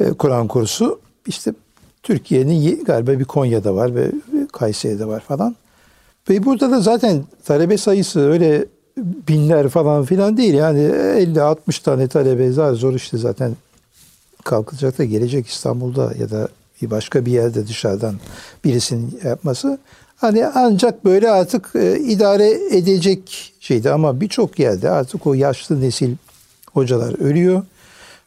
e, 0.00 0.12
Kur'an 0.12 0.48
kursu. 0.48 1.00
İşte 1.26 1.52
Türkiye'nin 2.02 2.52
ye- 2.52 2.82
galiba 2.86 3.18
bir 3.18 3.24
Konya'da 3.24 3.74
var 3.74 3.94
ve 3.94 4.06
ve 4.06 4.46
Kayseri'de 4.52 5.06
var 5.06 5.20
falan. 5.20 5.56
Ve 6.30 6.44
burada 6.44 6.70
da 6.70 6.80
zaten 6.80 7.24
talebe 7.44 7.78
sayısı 7.78 8.20
öyle 8.30 8.64
binler 9.28 9.68
falan 9.68 10.04
filan 10.04 10.36
değil. 10.36 10.54
Yani 10.54 10.78
50-60 10.80 11.82
tane 11.82 12.08
talebe 12.08 12.52
zar 12.52 12.72
zor 12.74 12.94
işte 12.94 13.18
zaten 13.18 13.56
kalkacak 14.44 14.98
da 14.98 15.04
gelecek 15.04 15.46
İstanbul'da 15.46 16.12
ya 16.18 16.30
da 16.30 16.48
bir 16.82 16.90
başka 16.90 17.26
bir 17.26 17.32
yerde 17.32 17.66
dışarıdan 17.66 18.14
birisinin 18.64 19.20
yapması. 19.24 19.78
Hani 20.16 20.46
ancak 20.46 21.04
böyle 21.04 21.30
artık 21.30 21.70
e, 21.74 22.00
idare 22.00 22.76
edecek 22.76 23.54
şeydi 23.60 23.90
ama 23.90 24.20
birçok 24.20 24.58
yerde 24.58 24.90
artık 24.90 25.26
o 25.26 25.34
yaşlı 25.34 25.80
nesil 25.80 26.16
hocalar 26.72 27.18
ölüyor 27.20 27.62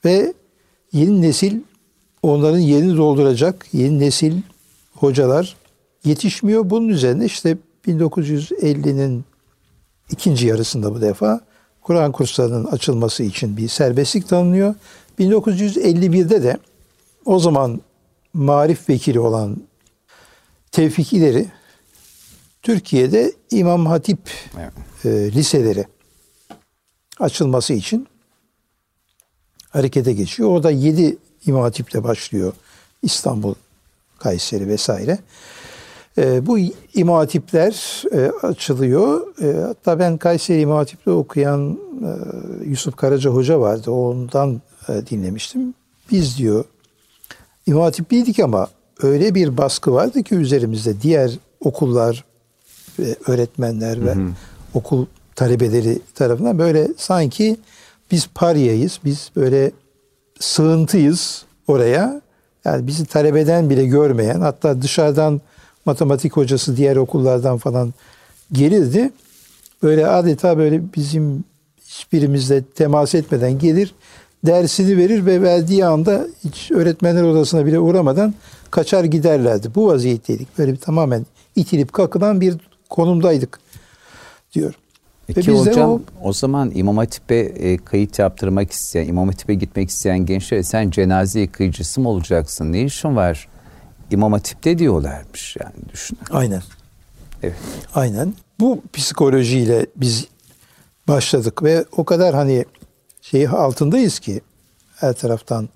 ve 0.06 0.34
yeni 0.94 1.22
nesil 1.22 1.60
onların 2.22 2.60
yerini 2.60 2.98
dolduracak 2.98 3.66
yeni 3.74 4.00
nesil 4.00 4.42
hocalar 4.94 5.56
yetişmiyor. 6.04 6.70
Bunun 6.70 6.88
üzerine 6.88 7.26
işte 7.26 7.58
1950'nin 7.88 9.26
ikinci 10.12 10.48
yarısında 10.48 10.96
bu 10.96 11.02
defa 11.02 11.42
Kur'an 11.82 12.12
kurslarının 12.12 12.66
açılması 12.66 13.24
için 13.24 13.58
bir 13.58 13.68
serbestlik 13.68 14.30
tanınıyor. 14.30 14.76
1951'de 15.20 16.44
de 16.44 16.58
o 17.26 17.40
zaman 17.40 17.82
marif 18.38 18.90
vekili 18.90 19.20
olan 19.20 19.58
Tevfik 20.72 21.14
İleri 21.14 21.46
Türkiye'de 22.62 23.32
İmam 23.52 23.86
Hatip 23.86 24.20
Evet. 24.60 24.74
e, 25.06 25.32
liseleri 25.32 25.86
açılması 27.20 27.74
için 27.74 28.08
harekete 29.70 30.14
geçiyor. 30.14 30.50
O 30.50 30.64
da 30.64 30.72
7 30.72 31.18
İmam 31.46 31.62
Hatip'le 31.62 32.04
başlıyor. 32.04 32.54
İstanbul, 33.02 33.54
Kayseri 34.20 34.68
vesaire. 34.68 35.20
E, 36.18 36.48
bu 36.48 36.58
İmam 36.94 37.16
Hatipler 37.16 38.04
e, 38.12 38.32
açılıyor. 38.48 39.28
E, 39.44 39.62
hatta 39.62 40.00
ben 40.00 40.18
Kayseri 40.18 40.62
İmam 40.62 40.78
Hatip'te 40.78 41.12
okuyan 41.12 41.80
e, 42.04 42.10
Yusuf 42.70 42.96
Karaca 42.96 43.30
Hoca 43.30 43.60
vardı. 43.60 43.92
Ondan 43.92 44.62
e, 44.90 45.08
dinlemiştim. 45.08 45.74
Biz 46.12 46.38
diyor 46.38 46.66
İmam 47.68 47.84
Hatipliydik 47.84 48.40
ama 48.40 48.68
öyle 49.02 49.36
bir 49.36 49.58
baskı 49.58 49.94
vardı 49.94 50.24
ki 50.24 50.36
üzerimizde 50.36 51.02
diğer 51.02 51.32
okullar 51.60 52.24
ve 53.00 53.16
öğretmenler 53.28 54.06
ve 54.06 54.16
hı 54.16 54.20
hı. 54.20 54.30
okul 54.74 55.06
talebeleri 55.36 56.00
tarafından 56.16 56.60
böyle 56.60 56.88
sanki 56.98 57.58
biz 58.12 58.30
paryayız, 58.36 59.00
biz 59.06 59.32
böyle 59.36 59.72
sığıntıyız 60.40 61.46
oraya. 61.68 62.22
Yani 62.66 62.88
bizi 62.88 63.06
talebeden 63.06 63.70
bile 63.70 63.86
görmeyen 63.86 64.42
hatta 64.42 64.82
dışarıdan 64.82 65.42
matematik 65.86 66.38
hocası 66.38 66.78
diğer 66.78 66.96
okullardan 66.96 67.58
falan 67.58 67.94
gelirdi. 68.52 69.12
Böyle 69.84 70.08
adeta 70.08 70.58
böyle 70.58 70.82
bizim 70.96 71.44
hiçbirimizle 71.86 72.64
temas 72.64 73.16
etmeden 73.16 73.60
gelir 73.60 73.94
dersini 74.46 74.98
verir 74.98 75.26
ve 75.26 75.42
verdiği 75.42 75.86
anda 75.86 76.28
hiç 76.44 76.72
öğretmenler 76.72 77.24
odasına 77.24 77.66
bile 77.66 77.80
uğramadan 77.80 78.34
kaçar 78.72 79.04
giderlerdi. 79.04 79.76
Bu 79.76 79.88
vaziyetteydik. 79.88 80.58
Böyle 80.58 80.72
bir 80.72 80.78
tamamen 80.78 81.26
itilip 81.56 81.94
kakılan 81.94 82.42
bir 82.42 82.56
konumdaydık 82.90 83.60
diyor. 84.54 84.74
Peki 85.28 85.52
hocam 85.52 85.90
o, 85.92 86.02
o 86.24 86.34
zaman 86.34 86.72
İmam 86.76 86.98
Hatip'e 86.98 87.36
e, 87.36 87.78
kayıt 87.78 88.20
yaptırmak 88.20 88.72
isteyen, 88.72 89.08
İmam 89.08 89.28
Hatip'e 89.28 89.54
gitmek 89.54 89.90
isteyen 89.90 90.26
gençler 90.26 90.62
sen 90.62 90.90
cenaze 90.90 91.40
yıkayıcısı 91.40 92.02
mı 92.02 92.10
olacaksın? 92.10 92.72
Ne 92.72 92.84
işin 92.84 93.16
var? 93.16 93.48
İmam 94.12 94.34
Hatip'te 94.34 94.78
diyorlarmış 94.78 95.56
yani 95.60 95.90
düşün. 95.94 96.18
Aynen. 96.32 96.62
Evet. 97.44 97.56
Aynen. 97.96 98.34
Bu 98.60 98.82
psikolojiyle 98.94 99.86
biz 99.96 100.28
başladık 101.08 101.64
ve 101.64 101.86
o 101.92 102.04
kadar 102.06 102.36
hani 102.36 102.66
şeyi 103.32 103.50
altındayız 103.50 104.20
ki 104.20 104.42
her 104.96 105.14
taraftan 105.14 105.70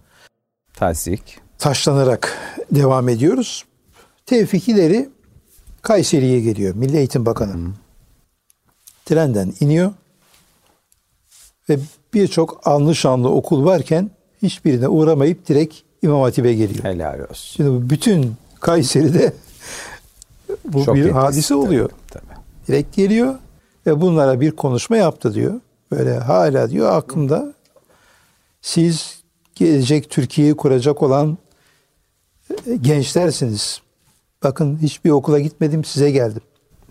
tazik 0.74 1.40
taşlanarak 1.58 2.38
devam 2.72 3.10
ediyoruz. 3.10 3.66
Tevfikileri 4.26 5.10
Kayseri'ye 5.82 6.40
geliyor. 6.40 6.76
Milli 6.76 6.98
Eğitim 6.98 7.26
Bakanı. 7.26 7.54
Hı. 7.54 7.72
Trenden 9.06 9.54
iniyor 9.60 9.94
ve 11.70 11.80
birçok 12.14 12.68
anlı 12.68 12.96
şanlı 12.96 13.30
okul 13.30 13.66
varken 13.66 14.12
hiçbirine 14.42 14.88
uğramayıp 14.88 15.48
direkt 15.48 15.76
İmam 16.02 16.22
Hatip'e 16.22 16.54
geliyor. 16.54 16.84
Helal 16.84 17.20
olsun. 17.20 17.56
Şimdi 17.56 17.90
bütün 17.90 18.34
Kayseri'de 18.60 19.34
bu 20.66 20.86
Çok 20.86 20.96
bir 20.96 21.10
hadise 21.10 21.56
oluyor. 21.56 21.90
Tabii, 21.90 22.24
tabii. 22.28 22.40
Direkt 22.68 22.96
geliyor 22.96 23.36
ve 23.86 24.02
bunlara 24.02 24.42
bir 24.42 24.52
konuşma 24.52 24.98
yaptı 24.98 25.34
diyor. 25.34 25.62
Böyle 25.92 26.18
hala 26.18 26.70
diyor 26.70 26.92
aklımda 26.92 27.54
siz 28.62 29.22
gelecek 29.56 30.10
Türkiye'yi 30.10 30.56
kuracak 30.56 31.04
olan 31.04 31.38
e, 32.68 32.76
gençlersiniz. 32.76 33.82
Bakın 34.44 34.80
hiçbir 34.82 35.10
okula 35.10 35.40
gitmedim 35.40 35.84
size 35.84 36.12
geldim. 36.12 36.42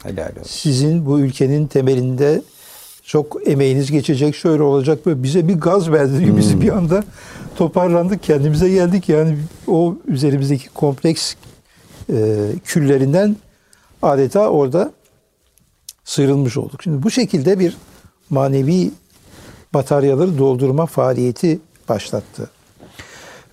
Helal 0.03 0.31
olsun. 0.31 0.43
Sizin 0.45 1.07
bu 1.07 1.21
ülkenin 1.21 1.67
temelinde 1.67 2.43
çok 3.03 3.49
emeğiniz 3.49 3.91
geçecek 3.91 4.35
şöyle 4.35 4.63
olacak 4.63 5.07
böyle 5.07 5.23
bize 5.23 5.49
bir 5.49 5.55
gaz 5.55 5.91
verdi. 5.91 6.27
Hmm. 6.27 6.37
Bizi 6.37 6.61
bir 6.61 6.77
anda 6.77 7.05
toparlandık 7.57 8.23
kendimize 8.23 8.69
geldik 8.69 9.09
yani 9.09 9.39
o 9.67 9.97
üzerimizdeki 10.07 10.69
kompleks 10.69 11.35
e, 12.13 12.47
küllerinden 12.65 13.37
adeta 14.03 14.49
orada 14.49 14.93
sıyrılmış 16.05 16.57
olduk. 16.57 16.83
Şimdi 16.83 17.03
bu 17.03 17.11
şekilde 17.11 17.59
bir 17.59 17.77
manevi 18.31 18.91
bataryaları 19.75 20.39
doldurma 20.39 20.87
faaliyeti 20.87 21.59
başlattı. 21.89 22.51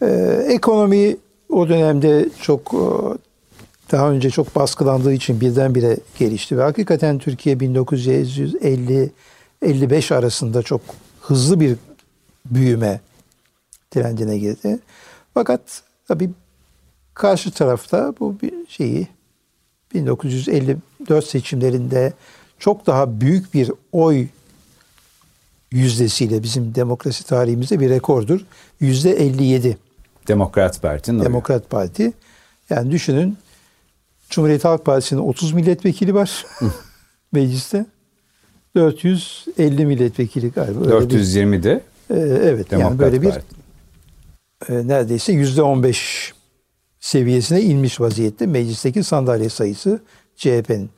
Ee, 0.01 0.45
ekonomi 0.47 1.17
o 1.49 1.69
dönemde 1.69 2.29
çok 2.41 2.73
e, 2.73 2.83
daha 3.91 4.11
önce 4.11 4.29
çok 4.29 4.55
baskılandığı 4.55 5.13
için 5.13 5.41
birdenbire 5.41 5.97
gelişti 6.19 6.57
ve 6.57 6.61
hakikaten 6.61 7.17
Türkiye 7.17 7.59
1950 7.59 9.11
55 9.61 10.11
arasında 10.11 10.63
çok 10.63 10.81
hızlı 11.21 11.59
bir 11.59 11.75
büyüme 12.45 12.99
trendine 13.91 14.37
girdi. 14.37 14.79
Fakat 15.33 15.61
tabii 16.07 16.29
karşı 17.13 17.51
tarafta 17.51 18.13
bu 18.19 18.35
bir 18.41 18.53
şeyi 18.67 19.07
1954 19.93 21.25
seçimlerinde 21.25 22.13
çok 22.59 22.87
daha 22.87 23.21
büyük 23.21 23.53
bir 23.53 23.71
oy 23.91 24.27
yüzdesiyle 25.71 26.43
bizim 26.43 26.75
demokrasi 26.75 27.23
tarihimizde 27.23 27.79
bir 27.79 27.89
rekordur. 27.89 28.39
Yüzde 28.79 29.11
57. 29.11 29.77
Demokrat 30.27 30.81
Parti'nin 30.81 31.19
Demokrat 31.19 31.61
oyu. 31.61 31.69
Parti. 31.69 32.13
Yani 32.69 32.91
düşünün 32.91 33.37
Cumhuriyet 34.29 34.65
Halk 34.65 34.85
Partisi'nin 34.85 35.21
30 35.21 35.53
milletvekili 35.53 36.13
var 36.13 36.45
mecliste. 37.31 37.85
450 38.75 39.85
milletvekili 39.85 40.51
galiba. 40.51 40.85
420'de. 40.85 41.81
Bir, 42.09 42.15
e, 42.15 42.19
evet 42.19 42.71
Demokrat 42.71 42.89
yani 42.89 42.99
böyle 42.99 43.21
bir 43.21 43.33
e, 44.69 44.87
neredeyse 44.87 45.33
yüzde 45.33 45.61
15 45.61 46.33
seviyesine 46.99 47.61
inmiş 47.61 47.99
vaziyette 48.01 48.45
meclisteki 48.45 49.03
sandalye 49.03 49.49
sayısı 49.49 49.99
CHP'nin. 50.35 50.89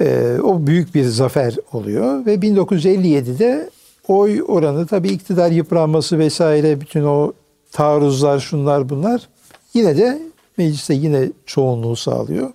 E, 0.00 0.38
o 0.42 0.66
büyük 0.66 0.94
bir 0.94 1.04
zafer 1.04 1.56
oluyor 1.72 2.26
ve 2.26 2.34
1957'de 2.34 3.70
oy 4.08 4.42
oranı 4.48 4.86
tabii 4.86 5.08
iktidar 5.08 5.50
yıpranması 5.50 6.18
vesaire 6.18 6.80
bütün 6.80 7.04
o 7.04 7.32
taarruzlar 7.72 8.38
şunlar 8.38 8.88
bunlar 8.88 9.28
yine 9.74 9.96
de 9.96 10.22
mecliste 10.58 10.94
yine 10.94 11.28
çoğunluğu 11.46 11.96
sağlıyor. 11.96 12.52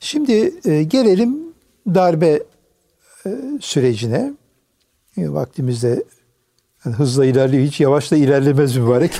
Şimdi 0.00 0.54
e, 0.64 0.82
gelelim 0.82 1.38
darbe 1.86 2.42
e, 3.26 3.30
sürecine. 3.60 4.32
E, 5.16 5.32
vaktimizde 5.32 6.04
yani 6.86 6.96
hızla 6.96 7.26
ilerliyor. 7.26 7.64
Hiç 7.64 7.80
yavaş 7.80 8.10
da 8.10 8.16
ilerlemez 8.16 8.76
mübarek. 8.76 9.12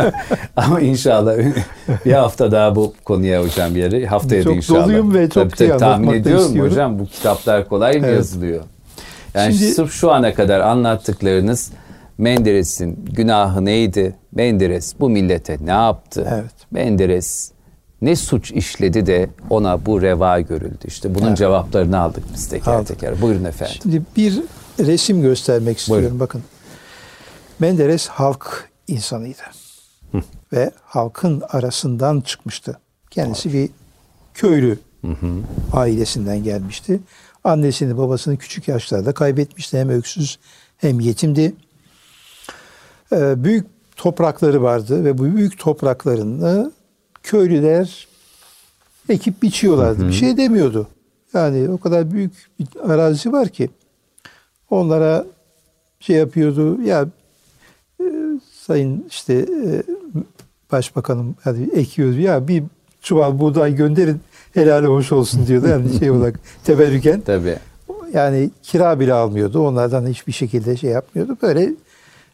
Ama 0.56 0.80
inşallah 0.80 1.36
bir 2.04 2.12
hafta 2.12 2.52
daha 2.52 2.76
bu 2.76 2.94
konuya 3.04 3.44
hocam 3.44 3.74
bir 3.74 3.80
yere. 3.80 4.06
Haftaya 4.06 4.42
çok 4.42 4.52
da 4.52 4.56
inşallah. 4.56 4.78
Çok 4.78 4.88
doluyum 4.88 5.14
ve 5.14 5.30
çok 5.30 5.56
tabii, 5.56 5.68
tabii, 5.68 5.78
tahmin 5.78 6.12
ediyorum 6.12 6.46
istiyorum. 6.46 6.72
hocam. 6.72 6.98
Bu 6.98 7.06
kitaplar 7.06 7.68
kolay 7.68 8.00
mı 8.00 8.06
evet. 8.06 8.16
yazılıyor? 8.16 8.62
Yani 9.34 9.54
Şimdi, 9.54 9.72
sırf 9.72 9.92
şu 9.92 10.12
ana 10.12 10.34
kadar 10.34 10.60
anlattıklarınız 10.60 11.72
Menderes'in 12.18 13.04
günahı 13.12 13.64
neydi? 13.64 14.14
Menderes 14.32 14.94
bu 15.00 15.10
millete 15.10 15.58
ne 15.64 15.70
yaptı? 15.70 16.28
Evet. 16.34 16.54
Menderes 16.70 17.50
ne 18.02 18.16
suç 18.16 18.52
işledi 18.52 19.06
de 19.06 19.28
ona 19.50 19.86
bu 19.86 20.02
reva 20.02 20.40
görüldü? 20.40 20.84
İşte 20.84 21.14
bunun 21.14 21.26
evet. 21.28 21.38
cevaplarını 21.38 21.98
aldık 21.98 22.24
biz 22.34 22.48
teker 22.48 22.72
aldık. 22.72 22.88
teker. 22.88 23.22
Buyurun 23.22 23.44
efendim. 23.44 23.76
Şimdi 23.82 24.02
bir 24.16 24.40
resim 24.80 25.22
göstermek 25.22 25.78
istiyorum. 25.78 26.02
Buyurun. 26.04 26.20
Bakın 26.20 26.42
Menderes 27.58 28.08
halk 28.08 28.70
insanıydı. 28.88 29.42
Hı. 30.12 30.22
Ve 30.52 30.70
halkın 30.84 31.42
arasından 31.48 32.20
çıkmıştı. 32.20 32.78
Kendisi 33.10 33.52
bir 33.52 33.70
köylü 34.34 34.78
hı 35.00 35.08
hı. 35.08 35.40
ailesinden 35.72 36.44
gelmişti. 36.44 37.00
Annesini 37.44 37.98
babasını 37.98 38.36
küçük 38.36 38.68
yaşlarda 38.68 39.12
kaybetmişti. 39.12 39.78
Hem 39.78 39.88
öksüz 39.88 40.38
hem 40.76 41.00
yetimdi. 41.00 41.54
Ee, 43.12 43.44
büyük 43.44 43.66
toprakları 43.96 44.62
vardı 44.62 45.04
ve 45.04 45.18
bu 45.18 45.36
büyük 45.36 45.58
topraklarını 45.58 46.72
köylüler 47.22 48.08
ekip 49.08 49.42
biçiyorlardı. 49.42 49.98
Hı 50.00 50.04
hı. 50.04 50.08
Bir 50.08 50.12
şey 50.12 50.36
demiyordu. 50.36 50.88
Yani 51.34 51.68
o 51.68 51.78
kadar 51.78 52.10
büyük 52.10 52.32
bir 52.58 52.92
arazi 52.92 53.32
var 53.32 53.48
ki 53.48 53.70
onlara 54.70 55.26
şey 56.00 56.16
yapıyordu. 56.16 56.82
Ya 56.82 57.06
sayın 58.66 59.06
işte 59.10 59.34
e, 59.34 59.82
başbakanım 60.72 61.34
hadi 61.44 61.62
ekiyoruz 61.62 62.18
ya 62.18 62.48
bir 62.48 62.62
çuval 63.02 63.38
buğday 63.38 63.74
gönderin 63.74 64.20
helal 64.54 64.84
hoş 64.84 65.12
olsun 65.12 65.46
diyordu. 65.46 65.68
Yani 65.68 65.98
şey 65.98 66.10
olarak 66.10 66.40
teberrüken. 66.64 67.20
Tabii. 67.20 67.56
Yani 68.12 68.50
kira 68.62 69.00
bile 69.00 69.12
almıyordu. 69.12 69.66
Onlardan 69.66 70.06
hiçbir 70.06 70.32
şekilde 70.32 70.76
şey 70.76 70.90
yapmıyordu. 70.90 71.36
Böyle 71.42 71.72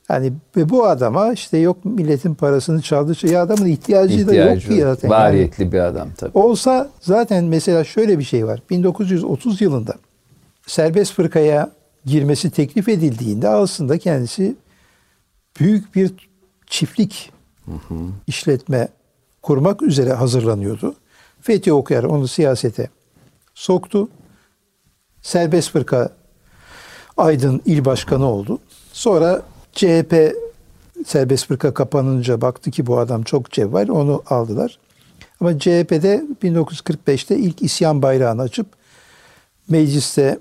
yani 0.09 0.33
ve 0.57 0.71
bu 0.71 0.87
adama 0.87 1.33
işte 1.33 1.59
yok 1.59 1.85
milletin 1.85 2.35
parasını 2.35 2.83
çaldı. 2.83 3.27
Ya 3.27 3.43
adamın 3.43 3.67
ihtiyacı, 3.67 4.15
ihtiyacı 4.15 4.29
da 4.29 4.35
yok 4.35 4.63
ki 4.63 4.83
zaten. 4.83 5.11
Variyetli 5.11 5.63
yani, 5.63 5.73
bir 5.73 5.79
adam 5.79 6.09
tabii. 6.17 6.39
Olsa 6.39 6.91
zaten 7.01 7.45
mesela 7.45 7.85
şöyle 7.85 8.19
bir 8.19 8.25
şey 8.25 8.47
var. 8.47 8.63
1930 8.71 9.61
yılında 9.61 9.95
serbest 10.67 11.13
fırkaya 11.13 11.71
girmesi 12.05 12.51
teklif 12.51 12.89
edildiğinde 12.89 13.49
aslında 13.49 13.99
kendisi 13.99 14.55
büyük 15.61 15.95
bir 15.95 16.13
çiftlik 16.67 17.33
işletme 18.27 18.89
kurmak 19.43 19.83
üzere 19.83 20.13
hazırlanıyordu. 20.13 20.95
Fethi 21.41 21.73
Okuyar 21.73 22.05
onu 22.05 22.29
siyasete 22.29 22.91
soktu. 23.55 24.09
Serbest 25.23 25.71
Fırka 25.71 26.11
Aydın 27.17 27.63
il 27.65 27.85
başkanı 27.85 28.27
oldu. 28.27 28.59
Sonra 28.93 29.43
CHP 29.73 30.35
Serbest 31.07 31.47
Fırka 31.47 31.75
kapanınca 31.75 32.41
baktı 32.41 32.71
ki 32.71 32.87
bu 32.87 32.99
adam 32.99 33.23
çok 33.23 33.51
cevval 33.51 33.89
onu 33.89 34.23
aldılar. 34.27 34.79
Ama 35.41 35.59
CHP'de 35.59 36.25
1945'te 36.43 37.37
ilk 37.37 37.63
isyan 37.63 38.03
bayrağını 38.03 38.43
açıp 38.43 38.67
mecliste 39.69 40.39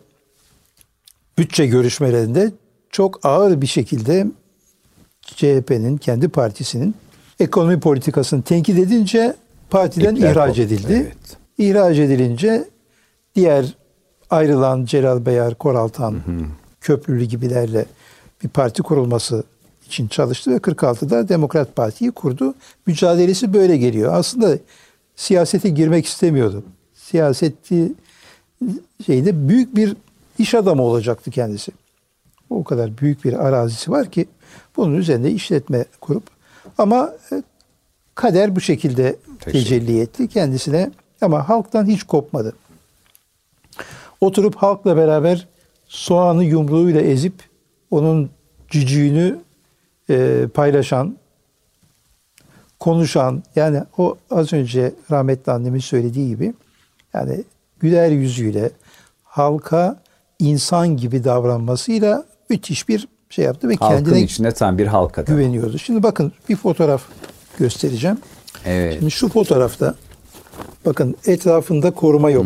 bütçe 1.38 1.68
görüşmelerinde 1.68 2.52
çok 2.90 3.26
ağır 3.26 3.62
bir 3.62 3.68
şekilde 3.68 4.28
CHP'nin 5.36 5.98
kendi 5.98 6.28
partisinin 6.28 6.96
ekonomi 7.40 7.80
politikasını 7.80 8.42
tenkit 8.42 8.80
edince 8.80 9.36
partiden 9.70 10.16
İpler 10.16 10.32
ihraç 10.32 10.48
koptu, 10.48 10.62
edildi. 10.62 10.94
evet. 10.94 11.38
İhraç 11.58 11.98
edilince 11.98 12.68
diğer 13.36 13.66
ayrılan 14.30 14.86
Celal 14.86 15.26
Beyar, 15.26 15.56
Koraltan, 15.56 16.22
Köprülü 16.82 17.26
gibilerle 17.26 17.86
bir 18.44 18.50
parti 18.50 18.84
kurulması 18.84 19.44
için 19.86 20.08
çalıştı 20.08 20.52
ve 20.52 20.56
46'da 20.58 21.30
Demokrat 21.30 21.76
Parti'yi 21.76 22.12
kurdu. 22.12 22.54
Mücadelesi 22.86 23.54
böyle 23.54 23.78
geliyor. 23.78 24.14
Aslında 24.14 24.58
siyasete 25.16 25.70
girmek 25.70 26.06
istemiyordu. 26.06 26.64
Siyaseti 26.94 27.92
şeyde 29.06 29.50
büyük 29.50 29.76
bir 29.76 29.96
iş 30.40 30.56
adamı 30.56 30.84
olacaktı 30.84 31.32
kendisi. 31.32 31.72
O 32.50 32.64
kadar 32.64 32.98
büyük 32.98 33.26
bir 33.26 33.46
arazisi 33.48 33.92
var 33.92 34.12
ki 34.12 34.26
bunun 34.78 34.96
üzerinde 34.96 35.32
işletme 35.32 35.86
kurup 36.02 36.24
ama 36.78 37.14
e, 37.32 37.44
kader 38.16 38.56
bu 38.56 38.62
şekilde 38.62 39.16
tecelli 39.40 40.00
etti 40.00 40.28
kendisine 40.28 40.92
ama 41.22 41.50
halktan 41.50 41.86
hiç 41.86 42.04
kopmadı. 42.04 42.56
Oturup 44.22 44.56
halkla 44.56 44.98
beraber 44.98 45.48
soğanı 45.88 46.44
yumruğuyla 46.44 47.02
ezip 47.02 47.34
onun 47.92 48.30
cücüğünü 48.70 49.40
e, 50.10 50.48
paylaşan, 50.54 51.18
konuşan 52.80 53.44
yani 53.56 53.84
o 53.98 54.18
az 54.32 54.54
önce 54.54 54.94
rahmetli 55.12 55.52
annemin 55.52 55.80
söylediği 55.80 56.28
gibi 56.28 56.54
yani 57.14 57.44
güler 57.80 58.12
yüzüyle 58.12 58.72
halka 59.24 60.02
insan 60.40 60.98
gibi 60.98 61.24
davranmasıyla 61.24 62.26
müthiş 62.50 62.90
bir 62.90 63.08
şey 63.30 63.46
yaptı 63.46 63.70
ve 63.70 63.76
Halkın 63.76 63.96
kendine 64.06 64.22
içinde 64.22 64.52
tam 64.52 64.78
bir 64.78 64.88
halk 64.88 65.18
adamı. 65.20 65.38
güveniyordu. 65.40 65.78
Şimdi 65.80 66.04
bakın 66.04 66.32
bir 66.50 66.56
fotoğraf 66.56 67.02
göstereceğim. 67.60 68.18
Evet. 68.66 68.94
Şimdi 69.00 69.12
şu 69.12 69.30
fotoğrafta 69.30 69.96
bakın 70.86 71.16
etrafında 71.26 71.92
koruma 71.92 72.30
yok. 72.30 72.46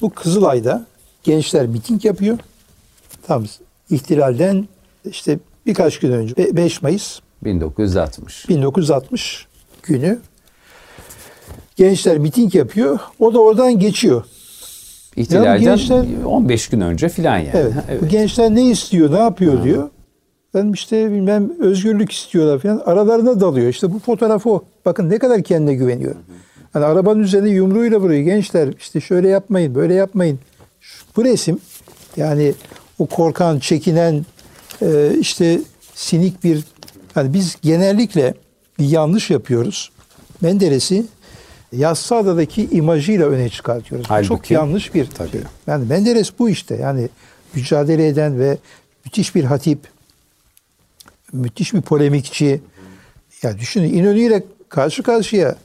Bu 0.00 0.10
Kızılay'da 0.10 0.86
gençler 1.22 1.66
miting 1.66 2.04
yapıyor. 2.04 2.38
Tam 3.26 3.44
ihtilalden 3.90 4.68
işte 5.04 5.38
birkaç 5.66 5.98
gün 5.98 6.12
önce 6.12 6.36
be- 6.36 6.56
5 6.56 6.82
Mayıs 6.82 7.20
1960. 7.44 8.48
1960 8.48 9.46
günü 9.82 10.18
gençler 11.76 12.18
miting 12.18 12.54
yapıyor. 12.54 12.98
O 13.18 13.34
da 13.34 13.38
oradan 13.38 13.78
geçiyor. 13.78 14.24
İhtilalden 15.16 15.60
gençler- 15.60 16.04
15 16.24 16.68
gün 16.68 16.80
önce 16.80 17.08
filan 17.08 17.38
yani. 17.38 17.50
Evet. 17.54 17.72
Ha, 17.74 17.82
Bu 18.02 18.08
gençler 18.08 18.54
ne 18.54 18.70
istiyor, 18.70 19.12
ne 19.12 19.18
yapıyor 19.18 19.64
diyor. 19.64 19.88
Ben 20.54 20.72
işte 20.72 21.10
bilmem 21.12 21.50
özgürlük 21.60 22.12
istiyorlar 22.12 22.58
falan. 22.58 22.82
Aralarına 22.86 23.40
dalıyor. 23.40 23.68
İşte 23.68 23.92
bu 23.92 23.98
fotoğraf 23.98 24.46
o. 24.46 24.64
Bakın 24.84 25.10
ne 25.10 25.18
kadar 25.18 25.42
kendine 25.42 25.74
güveniyor. 25.74 26.14
Hani 26.72 26.84
arabanın 26.84 27.20
üzerine 27.22 27.48
yumruğuyla 27.48 27.98
vuruyor. 28.00 28.20
Gençler 28.22 28.68
işte 28.78 29.00
şöyle 29.00 29.28
yapmayın, 29.28 29.74
böyle 29.74 29.94
yapmayın. 29.94 30.38
Bu 31.16 31.24
resim 31.24 31.58
yani 32.16 32.54
o 32.98 33.06
korkan, 33.06 33.58
çekinen 33.58 34.26
e, 34.82 35.12
işte 35.20 35.60
sinik 35.94 36.44
bir 36.44 36.64
hani 37.14 37.34
biz 37.34 37.56
genellikle 37.62 38.34
bir 38.78 38.84
yanlış 38.88 39.30
yapıyoruz. 39.30 39.90
Menderes'i 40.40 41.04
Yassıada'daki 41.72 42.68
imajıyla 42.70 43.26
öne 43.28 43.48
çıkartıyoruz. 43.48 44.04
Bu 44.10 44.22
Çok 44.24 44.38
Halbuki- 44.38 44.54
yanlış 44.54 44.94
bir 44.94 45.06
Tabii. 45.06 45.30
şey. 45.30 45.40
Yani 45.66 45.86
Menderes 45.88 46.32
bu 46.38 46.50
işte. 46.50 46.74
Yani 46.76 47.08
mücadele 47.54 48.08
eden 48.08 48.38
ve 48.38 48.58
müthiş 49.04 49.34
bir 49.34 49.44
hatip, 49.44 49.78
müthiş 51.32 51.74
bir 51.74 51.80
polemikçi. 51.80 52.60
Ya 53.42 53.58
düşünün 53.58 53.94
İnönü 53.94 54.20
ile 54.20 54.44
karşı 54.68 55.02
karşıya 55.02 55.56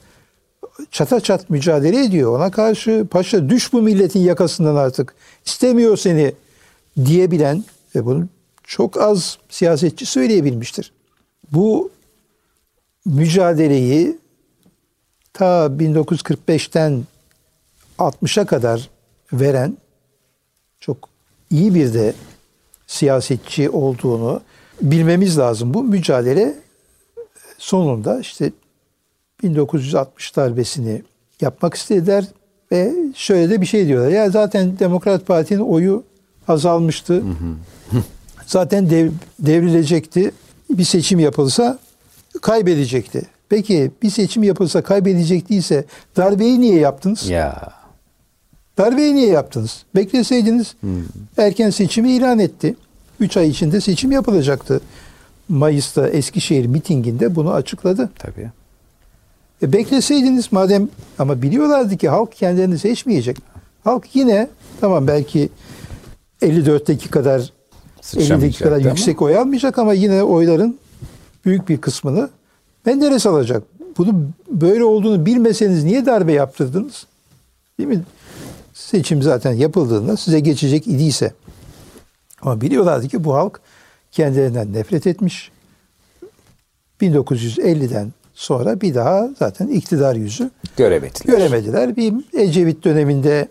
çata 0.90 1.20
çat 1.20 1.50
mücadele 1.50 2.04
ediyor. 2.04 2.36
Ona 2.38 2.50
karşı 2.50 3.06
paşa 3.10 3.48
düş 3.48 3.72
bu 3.72 3.82
milletin 3.82 4.20
yakasından 4.20 4.76
artık. 4.76 5.14
istemiyor 5.46 5.96
seni 5.96 6.32
diyebilen 7.04 7.64
ve 7.94 8.04
bunu 8.04 8.28
çok 8.64 9.00
az 9.00 9.38
siyasetçi 9.48 10.06
söyleyebilmiştir. 10.06 10.92
Bu 11.52 11.90
mücadeleyi 13.04 14.18
ta 15.36 15.66
1945'ten 15.66 17.04
60'a 17.98 18.46
kadar 18.46 18.90
veren 19.32 19.76
çok 20.80 21.08
iyi 21.50 21.74
bir 21.74 21.94
de 21.94 22.14
siyasetçi 22.86 23.70
olduğunu 23.70 24.40
bilmemiz 24.82 25.38
lazım. 25.38 25.74
Bu 25.74 25.82
mücadele 25.84 26.54
sonunda 27.58 28.20
işte 28.20 28.52
1960 29.42 30.36
darbesini 30.36 31.02
yapmak 31.40 31.74
istediler 31.74 32.24
ve 32.72 32.92
şöyle 33.14 33.50
de 33.50 33.60
bir 33.60 33.66
şey 33.66 33.86
diyorlar. 33.86 34.10
Ya 34.10 34.30
zaten 34.30 34.78
Demokrat 34.78 35.26
Parti'nin 35.26 35.60
oyu 35.60 36.04
azalmıştı. 36.48 37.22
zaten 38.46 38.90
dev, 38.90 39.10
devrilecekti. 39.38 40.30
Bir 40.70 40.84
seçim 40.84 41.18
yapılsa 41.18 41.78
kaybedecekti. 42.42 43.35
Peki 43.48 43.90
bir 44.02 44.10
seçim 44.10 44.42
yapılsa 44.42 44.82
kaybedecektiyse 44.82 45.84
darbeyi 46.16 46.60
niye 46.60 46.78
yaptınız? 46.78 47.28
Ya 47.28 47.72
Darbeyi 48.78 49.14
niye 49.14 49.28
yaptınız? 49.28 49.84
Bekleseydiniz 49.94 50.74
erken 51.38 51.70
seçimi 51.70 52.12
ilan 52.12 52.38
etti. 52.38 52.76
3 53.20 53.36
ay 53.36 53.48
içinde 53.48 53.80
seçim 53.80 54.12
yapılacaktı. 54.12 54.80
Mayıs'ta 55.48 56.08
Eskişehir 56.08 56.66
mitinginde 56.66 57.34
bunu 57.34 57.52
açıkladı. 57.52 58.10
tabii. 58.18 58.50
E 59.62 59.72
bekleseydiniz 59.72 60.52
madem 60.52 60.88
ama 61.18 61.42
biliyorlardı 61.42 61.96
ki 61.96 62.08
halk 62.08 62.32
kendilerini 62.32 62.78
seçmeyecek. 62.78 63.36
Halk 63.84 64.16
yine 64.16 64.48
tamam 64.80 65.06
belki 65.06 65.48
54'teki 66.42 67.08
kadar 67.10 67.38
50'deki 67.40 67.52
Sıçramayacaktı 68.00 68.64
kadar 68.64 68.76
ama. 68.80 68.88
yüksek 68.88 69.22
oy 69.22 69.36
almayacak 69.38 69.78
ama 69.78 69.92
yine 69.94 70.22
oyların 70.22 70.78
büyük 71.44 71.68
bir 71.68 71.76
kısmını 71.80 72.28
Menderes 72.86 73.26
alacak. 73.26 73.62
Bunu 73.98 74.30
böyle 74.50 74.84
olduğunu 74.84 75.26
bilmeseniz 75.26 75.84
niye 75.84 76.06
darbe 76.06 76.32
yaptırdınız? 76.32 77.06
Değil 77.78 77.88
mi? 77.88 78.02
Seçim 78.74 79.22
zaten 79.22 79.52
yapıldığında 79.52 80.16
size 80.16 80.40
geçecek 80.40 80.86
idiyse. 80.86 81.32
Ama 82.42 82.60
biliyorlardı 82.60 83.08
ki 83.08 83.24
bu 83.24 83.34
halk 83.34 83.60
kendilerinden 84.12 84.72
nefret 84.72 85.06
etmiş. 85.06 85.50
1950'den 87.00 88.12
sonra 88.34 88.80
bir 88.80 88.94
daha 88.94 89.28
zaten 89.38 89.68
iktidar 89.68 90.14
yüzü 90.14 90.50
Göremediler. 90.76 91.36
göremediler. 91.38 91.96
Bir 91.96 92.14
Ecevit 92.32 92.84
döneminde 92.84 93.48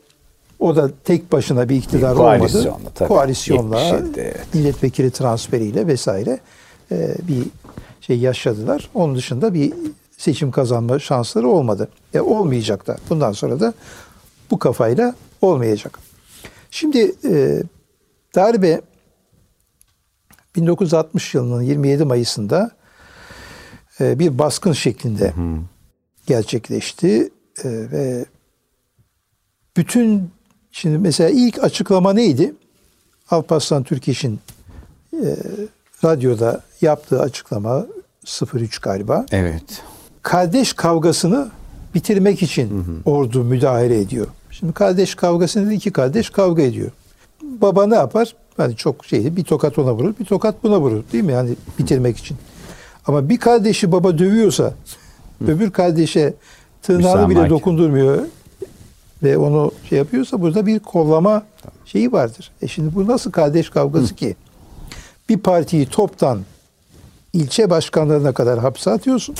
o 0.60 0.76
da 0.76 0.91
tek 1.04 1.32
başına 1.32 1.69
bir 1.69 1.76
iktidar 1.76 2.12
Bir 2.12 2.17
koalisyonla 2.17 2.69
olmadı. 2.76 2.91
tabii. 2.95 3.08
Koalisyonla, 3.10 3.82
77'de, 3.89 4.21
evet. 4.21 4.54
milletvekili 4.54 5.12
transferiyle 5.12 5.88
vesaire 5.88 6.40
e, 6.92 7.15
bir 7.27 7.44
şey 8.08 8.19
yaşadılar. 8.19 8.89
Onun 8.93 9.15
dışında 9.15 9.53
bir 9.53 9.73
seçim 10.17 10.51
kazanma 10.51 10.99
şansları 10.99 11.47
olmadı. 11.47 11.89
E, 12.13 12.19
olmayacak 12.19 12.87
da. 12.87 12.97
Bundan 13.10 13.31
sonra 13.31 13.60
da 13.60 13.73
bu 14.51 14.60
kafayla 14.60 15.15
olmayacak. 15.41 15.99
Şimdi 16.71 17.15
e, 17.23 17.63
darbe 18.35 18.81
1960 20.56 21.33
yılının 21.33 21.62
27 21.62 22.03
Mayıs'ında 22.03 22.71
e, 23.99 24.19
bir 24.19 24.39
baskın 24.39 24.73
şeklinde 24.73 25.33
gerçekleşti 26.27 27.31
E, 27.63 27.69
ve 27.69 28.25
bütün 29.77 30.31
şimdi 30.71 30.97
mesela 30.97 31.29
ilk 31.29 31.63
açıklama 31.63 32.13
neydi? 32.13 32.53
Alparslan 33.29 33.83
Türkeş'in 33.83 34.39
e, 35.13 35.35
radyoda 36.03 36.63
yaptığı 36.81 37.21
açıklama 37.21 37.85
03 38.54 38.80
galiba. 38.80 39.26
Evet. 39.32 39.63
Kardeş 40.21 40.73
kavgasını 40.73 41.50
bitirmek 41.96 42.44
için 42.44 42.86
ordu 43.06 43.44
müdahale 43.44 44.00
ediyor. 44.00 44.28
Şimdi 44.52 44.73
kardeş 44.73 45.15
kavgası 45.15 45.65
nedir? 45.65 45.76
İki 45.76 45.92
kardeş 45.92 46.30
kavga 46.30 46.62
ediyor. 46.62 46.92
Baba 47.42 47.88
ne 47.88 47.96
yapar? 47.96 48.36
Hani 48.58 48.76
çok 48.76 49.06
şeydi 49.06 49.36
bir 49.36 49.44
tokat 49.44 49.80
ona 49.80 49.94
vurur, 49.94 50.13
bir 50.19 50.26
tokat 50.26 50.63
buna 50.63 50.82
vurur 50.82 51.04
değil 51.13 51.23
mi? 51.23 51.32
Yani 51.32 51.56
bitirmek 51.80 52.17
için. 52.17 52.38
Ama 53.08 53.30
bir 53.30 53.38
kardeşi 53.38 53.92
baba 53.92 54.17
dövüyorsa 54.17 54.73
öbür 55.48 55.71
kardeşe 55.71 56.34
tırnağını 56.82 57.30
bile 57.30 57.50
dokundurmuyor 57.50 58.26
ve 59.23 59.38
onu 59.38 59.71
şey 59.90 59.98
yapıyorsa 59.98 60.42
burada 60.42 60.65
bir 60.65 60.80
kollama 60.80 61.44
şeyi 61.86 62.12
vardır. 62.12 62.52
E 62.62 62.67
şimdi 62.67 62.96
bu 62.96 63.08
nasıl 63.08 63.32
kardeş 63.32 63.69
kavgası 63.69 64.15
ki? 64.15 64.36
Bir 65.30 65.38
partiyi 65.38 65.86
toptan 65.86 66.40
ilçe 67.36 67.69
başkanlarına 67.69 68.33
kadar 68.33 68.60
hapse 68.60 68.92
atıyorsun. 68.92 69.36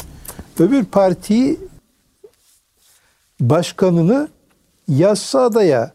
Öbür 0.60 0.86
partiyi 0.86 1.60
başkanını 3.40 4.28
yassa 4.88 5.42
adaya 5.42 5.94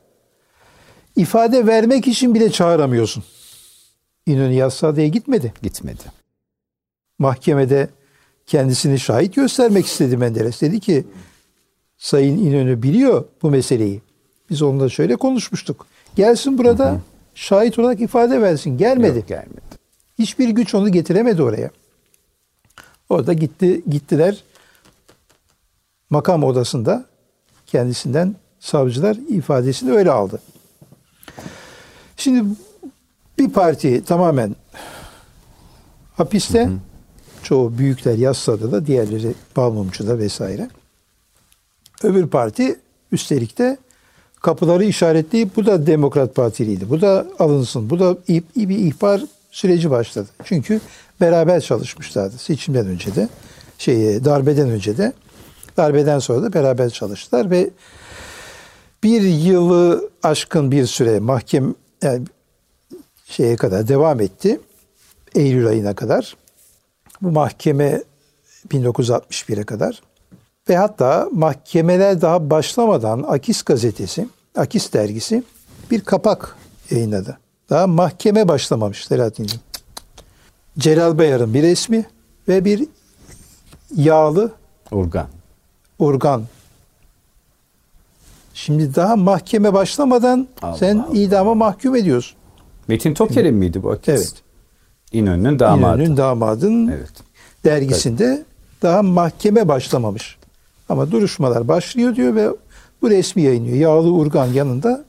ifade 1.17 1.67
vermek 1.67 2.09
için 2.09 2.35
bile 2.35 2.53
çağıramıyorsun. 2.53 3.25
İnönü 4.27 4.53
yassa 4.53 4.89
adaya 4.89 5.09
gitmedi. 5.09 5.53
Gitmedi. 5.63 6.03
Mahkemede 7.19 7.89
kendisini 8.47 9.01
şahit 9.01 9.35
göstermek 9.35 9.87
istedi 9.87 10.17
Menderes. 10.17 10.61
Dedi 10.61 10.81
ki 10.81 11.05
Sayın 11.99 12.39
İnönü 12.39 12.83
biliyor 12.83 13.25
bu 13.43 13.51
meseleyi. 13.51 14.01
Biz 14.51 14.63
onunla 14.63 14.89
şöyle 14.89 15.17
konuşmuştuk. 15.17 15.87
Gelsin 16.17 16.59
burada 16.59 17.01
şahit 17.35 17.79
olarak 17.79 18.01
ifade 18.01 18.43
versin. 18.43 18.79
Gelmedi. 18.79 19.19
Yok, 19.19 19.29
gelmedi. 19.29 19.61
Hiçbir 20.19 20.49
güç 20.49 20.75
onu 20.75 20.93
getiremedi 20.93 21.43
oraya. 21.43 21.71
Orada 23.11 23.33
gitti 23.33 23.83
gittiler 23.91 24.45
makam 26.11 26.45
odasında 26.45 27.05
kendisinden 27.67 28.37
savcılar 28.61 29.17
ifadesini 29.29 29.93
öyle 29.93 30.11
aldı. 30.11 30.41
Şimdi 32.17 32.45
bir 33.39 33.49
parti 33.51 34.05
tamamen 34.05 34.57
hapiste. 36.17 36.69
Çoğu 37.43 37.79
büyükler 37.79 38.15
yassada 38.19 38.73
da 38.73 38.87
diğerleri 38.87 39.35
Balmumcu'da 39.57 40.19
vesaire. 40.19 40.71
Öbür 42.03 42.27
parti 42.27 42.79
üstelik 43.13 43.59
de 43.59 43.79
kapıları 44.41 44.85
işaretleyip 44.85 45.57
bu 45.57 45.67
da 45.67 45.87
Demokrat 45.87 46.35
Partiliydi. 46.35 46.91
Bu 46.91 47.01
da 47.01 47.27
alınsın. 47.39 47.91
Bu 47.91 47.99
da 48.01 48.17
i- 48.29 48.43
i- 48.57 48.69
bir 48.69 48.79
ihbar 48.79 49.23
süreci 49.51 49.91
başladı. 49.91 50.29
Çünkü 50.45 50.81
beraber 51.21 51.61
çalışmışlardı 51.61 52.39
seçimden 52.39 52.87
önce 52.87 53.15
de 53.15 53.29
şey 53.79 54.25
darbeden 54.25 54.71
önce 54.71 54.99
de 54.99 55.13
darbeden 55.77 56.19
sonra 56.19 56.43
da 56.43 56.53
beraber 56.53 56.91
çalıştılar 56.91 57.51
ve 57.51 57.71
bir 59.03 59.23
yılı 59.23 60.11
aşkın 60.23 60.71
bir 60.71 60.87
süre 60.87 61.21
mahkem 61.21 61.75
yani 62.03 62.27
şeye 63.27 63.57
kadar 63.57 63.89
devam 63.89 64.21
etti. 64.21 64.61
Eylül 65.35 65.67
ayına 65.67 65.95
kadar. 65.95 66.37
Bu 67.23 67.31
mahkeme 67.31 68.03
1961'e 68.69 69.65
kadar 69.65 70.03
ve 70.69 70.77
hatta 70.77 71.29
mahkemeler 71.33 72.21
daha 72.21 72.51
başlamadan 72.51 73.25
Akis 73.29 73.63
gazetesi, 73.63 74.29
Akis 74.57 74.93
dergisi 74.93 75.43
bir 75.91 76.01
kapak 76.01 76.57
yayınladı. 76.91 77.39
Daha 77.71 77.87
mahkeme 77.87 78.49
başlamamış 78.49 79.05
Selahattin'cim. 79.05 79.61
Celal 80.81 81.19
Bayar'ın 81.19 81.55
bir 81.55 81.63
resmi 81.63 82.05
ve 82.49 82.65
bir 82.65 82.87
yağlı 83.97 84.53
Urgan. 84.91 85.27
organ. 85.99 86.43
Şimdi 88.55 88.95
daha 88.95 89.17
mahkeme 89.17 89.73
başlamadan 89.73 90.49
Allah 90.63 90.77
sen 90.77 90.99
Allah. 90.99 91.19
idama 91.19 91.55
mahkum 91.55 91.97
ediyorsun. 91.97 92.37
Metin 92.89 93.15
Toker'in 93.15 93.55
miydi 93.55 93.83
bu 93.83 93.91
akit? 93.91 94.09
Evet. 94.09 94.35
İnönü'nün 95.13 95.59
damadı. 95.59 95.97
İnönü'nün 95.99 96.17
damadın 96.17 96.89
Evet. 96.89 97.13
dergisinde 97.65 98.45
daha 98.83 99.03
mahkeme 99.03 99.69
başlamamış. 99.69 100.39
Ama 100.89 101.11
duruşmalar 101.11 101.69
başlıyor 101.69 102.17
diyor 102.17 102.35
ve 102.35 102.49
bu 103.03 103.11
resmi 103.11 103.43
yayınlıyor. 103.43 103.77
Yağlı 103.77 104.13
Urgan 104.13 104.47
yanında 104.47 105.05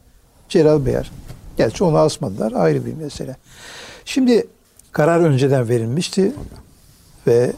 Celal 0.50 0.86
Beyar. 0.86 1.12
Gerçi 1.58 1.84
onu 1.84 1.98
asmadılar 1.98 2.52
ayrı 2.52 2.86
bir 2.86 2.94
mesele. 2.94 3.36
Şimdi 4.06 4.48
karar 4.92 5.20
önceden 5.20 5.70
verilmişti 5.70 6.32
ve 7.28 7.54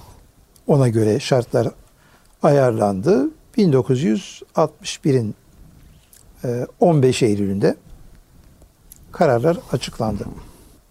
ona 0.67 0.89
göre 0.89 1.19
şartlar 1.19 1.67
ayarlandı. 2.43 3.29
1961'in 3.57 5.35
e, 6.43 6.67
15 6.79 7.23
Eylül'ünde 7.23 7.75
kararlar 9.11 9.57
açıklandı. 9.71 10.25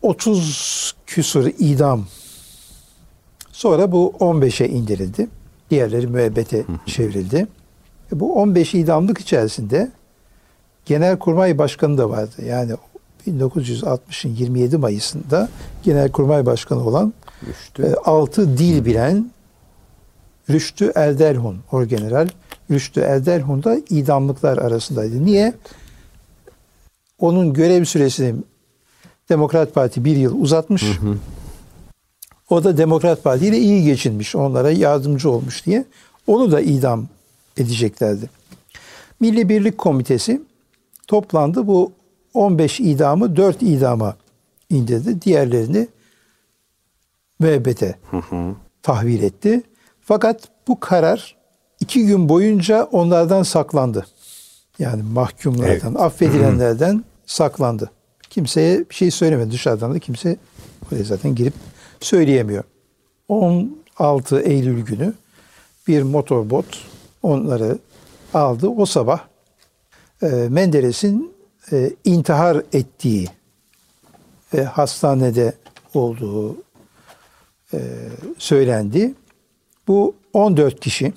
30 0.02 0.94
küsur 1.06 1.50
idam 1.58 2.06
Sonra 3.52 3.92
bu 3.92 4.14
15'e 4.20 4.68
indirildi. 4.68 5.28
Diğerleri 5.70 6.06
müebbete 6.06 6.64
çevrildi. 6.86 7.46
E 8.12 8.20
bu 8.20 8.34
15 8.34 8.74
idamlık 8.74 9.18
içerisinde 9.18 9.90
Genelkurmay 10.84 11.58
Başkanı 11.58 11.98
da 11.98 12.10
vardı. 12.10 12.44
Yani 12.44 12.72
1960'ın 13.26 14.34
27 14.34 14.76
Mayıs'ında 14.76 15.48
Genelkurmay 15.82 16.46
Başkanı 16.46 16.86
olan 16.86 17.12
Düştü. 17.46 17.94
6 18.04 18.58
dil 18.58 18.84
bilen 18.84 19.30
Rüştü 20.50 20.92
Erdelhun, 20.94 21.58
Orgeneral 21.72 22.28
Rüştü 22.70 23.00
Erdelhun 23.00 23.64
da 23.64 23.76
idamlıklar 23.90 24.58
arasındaydı. 24.58 25.24
Niye? 25.24 25.54
Onun 27.18 27.52
görev 27.52 27.84
süresini 27.84 28.34
Demokrat 29.28 29.74
Parti 29.74 30.04
bir 30.04 30.16
yıl 30.16 30.42
uzatmış. 30.42 30.84
O 32.50 32.64
da 32.64 32.76
Demokrat 32.76 33.24
Parti 33.24 33.46
ile 33.46 33.58
iyi 33.58 33.84
geçinmiş. 33.84 34.36
Onlara 34.36 34.70
yardımcı 34.70 35.30
olmuş 35.30 35.66
diye. 35.66 35.84
Onu 36.26 36.52
da 36.52 36.60
idam 36.60 37.06
edeceklerdi. 37.56 38.30
Milli 39.20 39.48
Birlik 39.48 39.78
Komitesi 39.78 40.42
toplandı. 41.06 41.66
Bu 41.66 41.92
15 42.34 42.80
idamı 42.80 43.36
4 43.36 43.62
idama 43.62 44.16
indirdi. 44.70 45.22
Diğerlerini 45.22 45.88
müebbete 47.40 47.98
tahvil 48.82 49.22
etti. 49.22 49.62
Fakat 50.00 50.48
bu 50.68 50.80
karar 50.80 51.36
iki 51.80 52.06
gün 52.06 52.28
boyunca 52.28 52.84
onlardan 52.84 53.42
saklandı. 53.42 54.06
Yani 54.78 55.02
mahkumlardan, 55.02 55.94
affedilenlerden 55.94 57.04
saklandı. 57.26 57.90
Kimseye 58.30 58.78
bir 58.90 58.94
şey 58.94 59.10
söylemedi. 59.10 59.50
Dışarıdan 59.50 59.94
da 59.94 59.98
kimse 59.98 60.36
oraya 60.92 61.04
zaten 61.04 61.34
girip 61.34 61.54
söyleyemiyor. 62.00 62.64
16 63.28 64.40
Eylül 64.40 64.84
günü 64.84 65.14
bir 65.88 66.02
motorbot 66.02 66.66
onları 67.22 67.78
aldı. 68.34 68.68
O 68.68 68.86
sabah 68.86 69.20
e, 70.22 70.26
Menderes'in 70.26 71.31
e, 71.72 71.90
intihar 72.04 72.62
ettiği 72.72 73.28
ve 74.54 74.64
hastanede 74.64 75.54
olduğu 75.94 76.56
e, 77.74 77.78
söylendi. 78.38 79.14
Bu 79.88 80.14
14 80.32 80.80
kişi, 80.80 81.12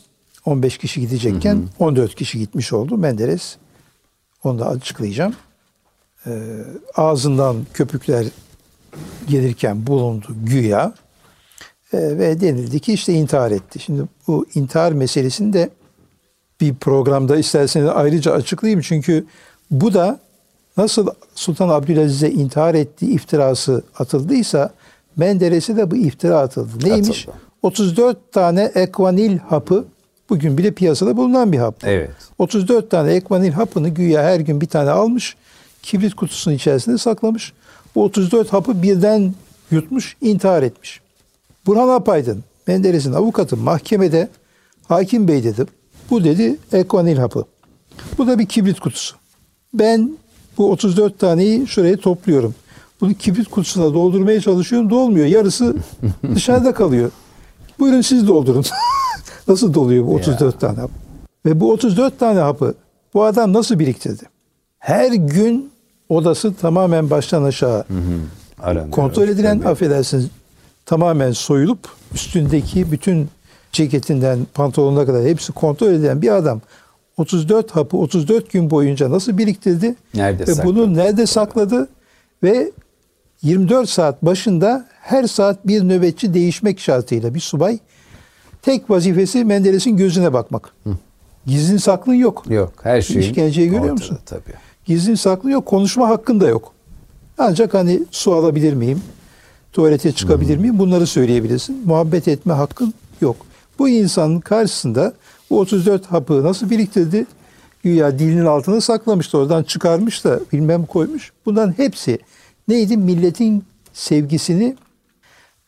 15 0.46 0.78
kişi 0.78 1.02
gidecekken 1.02 1.68
14 1.80 2.16
kişi 2.16 2.40
gitmiş 2.40 2.74
oldu. 2.74 2.98
Menderes, 2.98 3.58
onu 4.44 4.60
da 4.60 4.68
açıklayacağım. 4.68 5.36
E, 6.26 6.32
ağzından 6.96 7.66
köpükler 7.74 8.26
gelirken 9.28 9.88
bulundu 9.88 10.28
güya 10.44 10.94
E, 11.94 12.18
ve 12.18 12.42
denildi 12.42 12.80
ki 12.80 12.94
işte 12.94 13.14
intihar 13.14 13.52
etti. 13.52 13.80
Şimdi 13.80 14.04
bu 14.28 14.46
intihar 14.56 14.92
meselesini 14.92 15.54
de 15.54 15.70
bir 16.62 16.76
programda 16.76 17.38
isterseniz 17.38 17.90
ayrıca 17.90 18.32
açıklayayım. 18.32 18.82
Çünkü 18.82 19.26
bu 19.72 19.94
da 19.94 20.20
nasıl 20.78 21.08
Sultan 21.36 21.70
Abdülaziz'e 21.70 22.32
intihar 22.32 22.76
ettiği 22.76 23.12
iftirası 23.12 23.84
atıldıysa 24.00 24.74
Menderes'e 25.16 25.78
de 25.78 25.92
bu 25.92 25.96
iftira 25.96 26.40
atıldı. 26.40 26.90
Neymiş? 26.90 27.28
Atıldı. 27.28 27.46
34 27.62 28.32
tane 28.32 28.72
ekvanil 28.76 29.38
hapı 29.38 29.86
bugün 30.30 30.58
bile 30.58 30.72
piyasada 30.72 31.18
bulunan 31.18 31.52
bir 31.52 31.58
hap. 31.58 31.76
Evet. 31.84 32.12
34 32.38 32.92
tane 32.92 33.14
ekvanil 33.14 33.52
hapını 33.52 33.90
güya 33.90 34.24
her 34.24 34.40
gün 34.40 34.62
bir 34.62 34.68
tane 34.68 34.90
almış. 34.90 35.36
Kibrit 35.82 36.14
kutusunun 36.14 36.56
içerisinde 36.56 36.98
saklamış. 36.98 37.54
Bu 37.96 38.04
34 38.04 38.54
hapı 38.54 38.84
birden 38.84 39.34
yutmuş, 39.72 40.18
intihar 40.22 40.64
etmiş. 40.64 41.02
Burhan 41.66 41.90
Apaydın, 41.90 42.44
Menderes'in 42.68 43.14
avukatı 43.14 43.58
mahkemede 43.58 44.30
hakim 44.88 45.28
bey 45.28 45.44
dedi. 45.44 45.66
Bu 46.10 46.24
dedi 46.24 46.58
ekvanil 46.74 47.18
hapı. 47.18 47.46
Bu 48.18 48.28
da 48.28 48.40
bir 48.40 48.46
kibrit 48.46 48.80
kutusu. 48.80 49.16
Ben 49.74 50.18
bu 50.58 50.72
34 50.72 51.20
taneyi 51.20 51.68
şuraya 51.68 51.98
topluyorum. 51.98 52.56
Bunu 53.02 53.14
kibrit 53.14 53.50
kutusuna 53.50 53.94
doldurmaya 53.94 54.42
çalışıyorum. 54.42 54.90
Dolmuyor. 54.90 55.26
Yarısı 55.26 55.76
dışarıda 56.36 56.74
kalıyor. 56.74 57.12
Buyurun 57.80 58.02
siz 58.02 58.28
doldurun. 58.28 58.66
nasıl 59.48 59.74
doluyor 59.74 60.08
bu 60.08 60.14
34 60.14 60.60
tane 60.60 60.80
hap? 60.80 60.92
Ve 61.46 61.60
bu 61.60 61.72
34 61.72 62.20
tane 62.20 62.40
hapı 62.40 62.74
bu 63.14 63.24
adam 63.24 63.54
nasıl 63.54 63.80
biriktirdi? 63.80 64.24
Her 64.80 65.12
gün 65.12 65.72
odası 66.10 66.54
tamamen 66.54 67.10
baştan 67.10 67.44
aşağı 67.44 67.86
kontrol 68.92 69.28
edilen 69.28 69.60
Tabii. 69.60 69.70
affedersiniz 69.70 70.28
tamamen 70.86 71.32
soyulup 71.32 71.80
üstündeki 72.14 72.92
bütün 72.92 73.30
ceketinden 73.72 74.40
pantolonuna 74.54 75.06
kadar 75.06 75.24
hepsi 75.24 75.52
kontrol 75.52 75.88
edilen 75.88 76.22
bir 76.22 76.36
adam 76.36 76.62
34 77.18 77.72
hapı 77.72 77.98
34 77.98 78.52
gün 78.52 78.70
boyunca 78.70 79.12
nasıl 79.12 79.38
biriktirdi 79.38 79.96
Nerede 80.14 80.48
ve 80.48 80.56
sakladı? 80.56 80.68
bunu 80.76 80.94
nerede 80.94 81.26
sakladı 81.26 81.88
ve 82.44 82.72
24 83.42 83.90
saat 83.90 84.22
başında 84.26 84.86
her 85.02 85.28
saat 85.28 85.68
bir 85.68 85.84
nöbetçi 85.90 86.34
değişmek 86.34 86.80
şartıyla 86.80 87.34
bir 87.36 87.40
subay 87.40 87.80
tek 88.62 88.90
vazifesi 88.90 89.46
Menderes'in 89.46 89.98
gözüne 89.98 90.34
bakmak. 90.34 90.74
Gizlin 91.46 91.78
saklın 91.78 92.14
yok. 92.14 92.44
Yok 92.50 92.74
her 92.84 93.02
şey. 93.02 93.20
İşkenceyi 93.20 93.70
görüyor 93.70 93.92
musun? 93.94 94.20
Tabii. 94.26 94.54
Gizlin 94.86 95.16
saklı 95.16 95.52
yok. 95.52 95.66
Konuşma 95.66 96.10
hakkın 96.10 96.40
da 96.40 96.48
yok. 96.48 96.74
Ancak 97.38 97.74
hani 97.74 98.04
su 98.12 98.34
alabilir 98.34 98.74
miyim? 98.74 99.02
Tuvalete 99.74 100.12
çıkabilir 100.12 100.58
miyim? 100.58 100.80
Bunları 100.80 101.08
söyleyebilirsin. 101.08 101.82
Muhabbet 101.86 102.28
etme 102.28 102.54
hakkın 102.54 102.94
yok. 103.22 103.36
Bu 103.80 103.90
insanın 103.90 104.40
karşısında 104.40 105.14
bu 105.50 105.60
34 105.60 106.06
hapı 106.06 106.44
nasıl 106.44 106.70
biriktirdi? 106.70 107.26
Güya 107.84 108.20
dilinin 108.20 108.46
altına 108.46 108.82
saklamıştı. 108.82 109.38
Oradan 109.38 109.64
çıkarmış 109.64 110.24
da 110.26 110.40
bilmem 110.54 110.86
koymuş. 110.86 111.32
Bunların 111.46 111.78
hepsi 111.78 112.20
neydi? 112.68 112.98
Milletin 112.98 113.64
sevgisini 113.94 114.76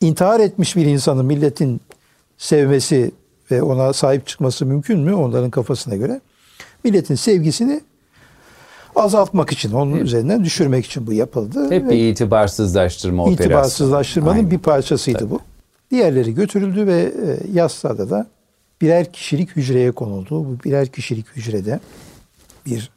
intihar 0.00 0.40
etmiş 0.40 0.76
bir 0.76 0.86
insanın 0.86 1.26
milletin 1.26 1.80
sevmesi 2.38 3.10
ve 3.50 3.62
ona 3.62 3.92
sahip 3.92 4.26
çıkması 4.26 4.66
mümkün 4.66 5.00
mü 5.00 5.14
onların 5.14 5.50
kafasına 5.50 5.96
göre? 5.96 6.20
Milletin 6.84 7.14
sevgisini 7.14 7.80
azaltmak 8.96 9.52
için, 9.52 9.72
onun 9.72 9.96
üzerinden 9.96 10.44
düşürmek 10.44 10.86
için 10.86 11.06
bu 11.06 11.12
yapıldı. 11.12 11.70
Hep 11.70 11.84
Ve 11.84 11.90
bir 11.90 12.08
itibarsızlaştırma 12.12 13.22
operasyonu. 13.22 13.46
itibarsızlaştırmanın 13.46 14.36
Aynen. 14.36 14.50
bir 14.50 14.58
parçasıydı 14.58 15.30
bu. 15.30 15.40
Diğerleri 15.90 16.34
götürüldü 16.34 16.86
ve 16.86 17.00
e, 17.00 17.52
Yassıada 17.52 18.10
da 18.10 18.26
birer 18.80 19.12
kişilik 19.12 19.56
hücreye 19.56 19.92
konuldu. 19.92 20.30
Bu 20.30 20.64
birer 20.64 20.86
kişilik 20.88 21.36
hücrede 21.36 21.80
bir 22.66 22.90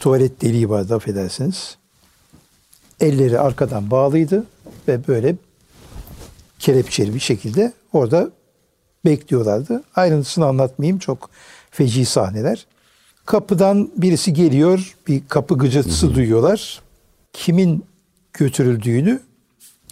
tuvalet 0.00 0.42
deliği 0.42 0.70
vardı 0.70 0.94
affedersiniz. 0.94 1.76
Elleri 3.00 3.40
arkadan 3.40 3.90
bağlıydı 3.90 4.44
ve 4.88 5.06
böyle 5.08 5.36
kelepçeli 6.58 7.14
bir 7.14 7.20
şekilde 7.20 7.72
orada 7.92 8.30
bekliyorlardı. 9.04 9.82
Ayrıntısını 9.94 10.46
anlatmayayım 10.46 10.98
çok 10.98 11.30
feci 11.70 12.04
sahneler. 12.04 12.66
Kapıdan 13.26 13.90
birisi 13.96 14.32
geliyor, 14.32 14.96
bir 15.08 15.22
kapı 15.28 15.58
gıcırtısı 15.58 16.14
duyuyorlar. 16.14 16.82
Kimin 17.32 17.84
götürüldüğünü 18.32 19.20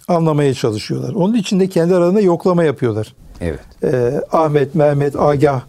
anlamaya 0.07 0.53
çalışıyorlar. 0.53 1.13
Onun 1.13 1.33
için 1.33 1.59
de 1.59 1.69
kendi 1.69 1.95
aralarında 1.95 2.21
yoklama 2.21 2.63
yapıyorlar. 2.63 3.15
Evet. 3.41 3.59
Ee, 3.83 4.21
Ahmet, 4.31 4.75
Mehmet, 4.75 5.19
Agah 5.19 5.61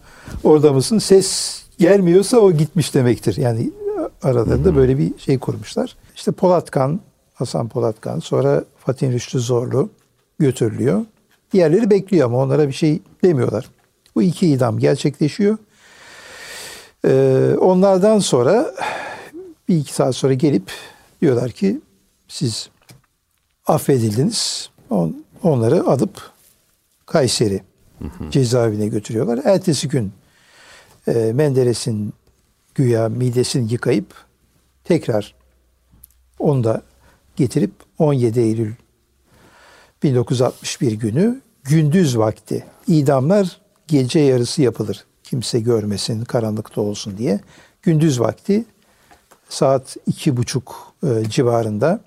orada 0.45 0.73
mısın? 0.73 0.99
Ses 0.99 1.63
gelmiyorsa 1.79 2.39
o 2.39 2.53
gitmiş 2.53 2.95
demektir. 2.95 3.37
Yani 3.37 3.71
aralarında 4.23 4.77
böyle 4.77 4.99
bir 4.99 5.19
şey 5.19 5.39
kurmuşlar. 5.39 5.97
İşte 6.15 6.33
Polatkan, 6.33 7.01
Hasan 7.35 7.69
Polatkan, 7.69 8.21
sonra 8.21 8.65
Fatih 8.79 9.13
Rüştü 9.13 9.41
Zorlu 9.41 9.91
götürülüyor. 10.39 11.05
Diğerleri 11.53 11.91
bekliyor 11.91 12.27
ama 12.27 12.39
onlara 12.39 12.69
bir 12.69 12.73
şey 12.73 13.01
demiyorlar. 13.25 13.71
Bu 14.15 14.23
iki 14.23 14.49
idam 14.49 14.79
gerçekleşiyor. 14.79 15.59
Ee, 17.07 17.55
onlardan 17.61 18.19
sonra 18.19 18.75
bir 19.69 19.77
iki 19.77 19.95
saat 19.95 20.17
sonra 20.17 20.35
gelip 20.35 20.73
diyorlar 21.23 21.51
ki 21.51 21.81
siz 22.29 22.71
affedildiniz. 23.67 24.71
On, 24.91 25.25
onları 25.43 25.87
alıp 25.87 26.31
Kayseri 27.07 27.63
cezaevine 28.31 28.87
götürüyorlar. 28.89 29.41
Ertesi 29.45 29.89
gün 29.89 30.13
e, 31.09 31.33
Menderes'in 31.35 32.15
güya 32.75 33.09
midesini 33.09 33.73
yıkayıp 33.73 34.15
tekrar 34.85 35.35
onu 36.39 36.65
da 36.65 36.83
getirip 37.37 37.73
17 37.99 38.41
Eylül 38.41 38.73
1961 40.03 40.93
günü 40.93 41.41
gündüz 41.65 42.19
vakti 42.19 42.65
idamlar 42.87 43.61
gece 43.87 44.19
yarısı 44.19 44.63
yapılır. 44.63 45.05
Kimse 45.23 45.61
görmesin, 45.61 46.25
karanlıkta 46.25 46.81
olsun 46.81 47.19
diye. 47.19 47.41
Gündüz 47.83 48.21
vakti 48.21 48.65
saat 49.49 49.97
iki 50.07 50.37
buçuk 50.37 50.95
e, 51.03 51.31
civarında 51.31 52.01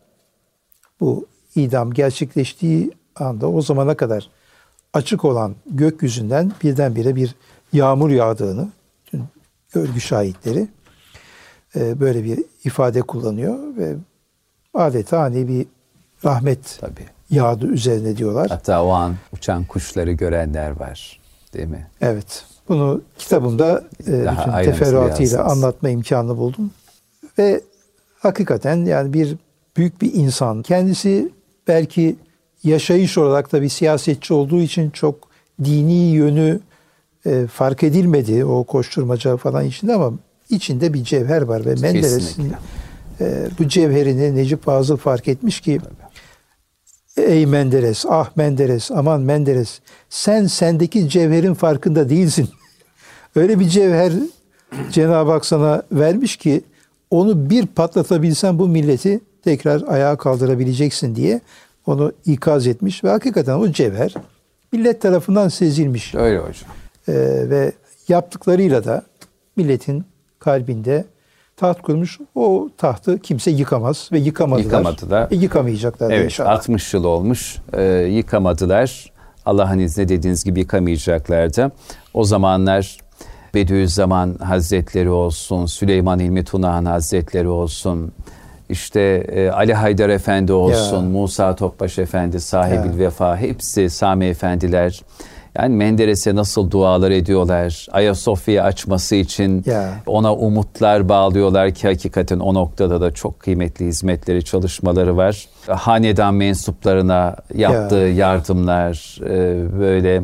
bu 0.99 1.25
idam 1.55 1.93
gerçekleştiği 1.93 2.91
anda 3.15 3.49
o 3.49 3.61
zamana 3.61 3.97
kadar 3.97 4.29
açık 4.93 5.25
olan 5.25 5.55
gökyüzünden 5.65 6.51
birdenbire 6.63 7.15
bir 7.15 7.35
yağmur 7.73 8.09
yağdığını 8.09 8.67
tüm 9.05 9.27
görgü 9.73 10.01
şahitleri 10.01 10.67
e, 11.75 11.99
böyle 11.99 12.23
bir 12.23 12.43
ifade 12.63 13.01
kullanıyor 13.01 13.77
ve 13.77 13.95
adeta 14.73 15.21
hani 15.21 15.47
bir 15.47 15.67
rahmet 16.25 16.77
Tabii. 16.81 17.05
yağdı 17.29 17.67
üzerine 17.67 18.17
diyorlar. 18.17 18.49
Hatta 18.49 18.83
o 18.83 18.89
an 18.89 19.15
uçan 19.33 19.63
kuşları 19.63 20.11
görenler 20.11 20.71
var. 20.71 21.19
Değil 21.53 21.67
mi? 21.67 21.87
Evet. 22.01 22.45
Bunu 22.69 23.01
kitabımda 23.17 23.83
e, 24.07 24.11
bütün 24.11 24.63
teferruatıyla 24.63 25.43
anlatma 25.43 25.89
imkanı 25.89 26.37
buldum. 26.37 26.71
Ve 27.37 27.61
hakikaten 28.19 28.85
yani 28.85 29.13
bir 29.13 29.37
büyük 29.77 30.01
bir 30.01 30.13
insan. 30.13 30.61
Kendisi 30.61 31.29
belki 31.67 32.15
yaşayış 32.63 33.17
olarak 33.17 33.51
da 33.51 33.61
bir 33.61 33.69
siyasetçi 33.69 34.33
olduğu 34.33 34.61
için 34.61 34.89
çok 34.89 35.15
dini 35.63 36.11
yönü 36.11 36.59
e, 37.25 37.47
fark 37.47 37.83
edilmedi 37.83 38.45
o 38.45 38.63
koşturmaca 38.63 39.37
falan 39.37 39.65
içinde 39.65 39.93
ama 39.93 40.13
içinde 40.49 40.93
bir 40.93 41.03
cevher 41.03 41.41
var 41.41 41.65
ve 41.65 41.75
Menderes'in 41.75 42.53
e, 43.21 43.47
bu 43.59 43.67
cevherini 43.67 44.35
Necip 44.35 44.63
Fazıl 44.63 44.97
fark 44.97 45.27
etmiş 45.27 45.61
ki 45.61 45.79
Ey 47.17 47.45
Menderes, 47.45 48.05
ah 48.09 48.29
Menderes, 48.35 48.91
aman 48.91 49.21
Menderes. 49.21 49.79
Sen 50.09 50.47
sendeki 50.47 51.09
cevherin 51.09 51.53
farkında 51.53 52.09
değilsin. 52.09 52.49
Öyle 53.35 53.59
bir 53.59 53.69
cevher 53.69 54.13
Cenab-ı 54.91 55.31
Hak 55.31 55.45
sana 55.45 55.83
vermiş 55.91 56.37
ki 56.37 56.61
onu 57.09 57.49
bir 57.49 57.65
patlatabilsen 57.65 58.59
bu 58.59 58.67
milleti 58.67 59.19
tekrar 59.43 59.83
ayağa 59.87 60.15
kaldırabileceksin 60.15 61.15
diye 61.15 61.41
onu 61.89 62.11
ikaz 62.25 62.67
etmiş 62.67 63.03
ve 63.03 63.09
hakikaten 63.09 63.53
o 63.53 63.71
cevher 63.71 64.13
millet 64.71 65.01
tarafından 65.01 65.47
sezilmiş. 65.47 66.15
Öyle 66.15 66.37
hocam. 66.37 66.69
Ee, 67.07 67.13
ve 67.49 67.71
yaptıklarıyla 68.07 68.85
da 68.85 69.03
milletin 69.55 70.05
kalbinde 70.39 71.05
taht 71.57 71.81
kurmuş. 71.81 72.19
O 72.35 72.69
tahtı 72.77 73.19
kimse 73.19 73.51
yıkamaz 73.51 74.09
ve 74.11 74.19
yıkamadılar. 74.19 74.63
Yıkamadılar. 74.63 75.27
E, 75.31 75.35
yıkamayacaklar 75.35 76.09
da 76.09 76.13
Evet 76.13 76.25
inşallah. 76.25 76.51
60 76.51 76.93
yıl 76.93 77.03
olmuş 77.03 77.57
e, 77.73 77.83
yıkamadılar. 77.91 79.11
Allah'ın 79.45 79.79
izniyle 79.79 80.09
dediğiniz 80.09 80.43
gibi 80.43 80.59
yıkamayacaklardı. 80.59 81.71
O 82.13 82.23
zamanlar 82.23 82.97
Bediüzzaman 83.53 84.35
Hazretleri 84.35 85.09
olsun, 85.09 85.65
Süleyman 85.65 86.19
İlmi 86.19 86.43
Tunahan 86.43 86.85
Hazretleri 86.85 87.47
olsun, 87.47 88.11
işte 88.69 89.01
e, 89.31 89.49
Ali 89.49 89.73
Haydar 89.73 90.09
Efendi 90.09 90.53
olsun, 90.53 91.03
Ya. 91.03 91.09
Musa 91.09 91.55
Topbaş 91.55 91.99
Efendi, 91.99 92.39
sahibi 92.39 92.87
Ya. 92.87 92.97
vefa 92.97 93.37
hepsi 93.37 93.89
Sami 93.89 94.25
Efendiler. 94.25 95.01
Yani 95.57 95.75
Menderes'e 95.75 96.35
nasıl 96.35 96.71
dualar 96.71 97.11
ediyorlar, 97.11 97.87
Ayasofya'yı 97.91 98.63
açması 98.63 99.15
için 99.15 99.63
Ya. 99.65 99.89
ona 100.05 100.35
umutlar 100.35 101.09
bağlıyorlar 101.09 101.71
ki 101.71 101.87
hakikaten 101.87 102.39
o 102.39 102.53
noktada 102.53 103.01
da 103.01 103.11
çok 103.11 103.39
kıymetli 103.39 103.85
hizmetleri, 103.85 104.43
çalışmaları 104.43 105.17
var. 105.17 105.45
Hanedan 105.67 106.33
mensuplarına 106.33 107.35
yaptığı 107.55 107.95
yardımlar 107.95 109.17
e, 109.23 109.79
böyle. 109.79 110.21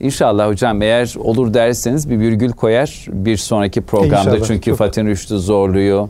İnşallah 0.00 0.48
hocam 0.48 0.82
eğer 0.82 1.14
olur 1.18 1.54
derseniz 1.54 2.10
bir 2.10 2.18
virgül 2.18 2.50
koyar 2.52 3.06
bir 3.08 3.36
sonraki 3.36 3.80
programda. 3.80 4.30
İnşallah. 4.30 4.46
Çünkü 4.46 4.74
Fatih 4.74 5.04
Rüştü 5.04 5.38
Zorlu'yu, 5.38 6.08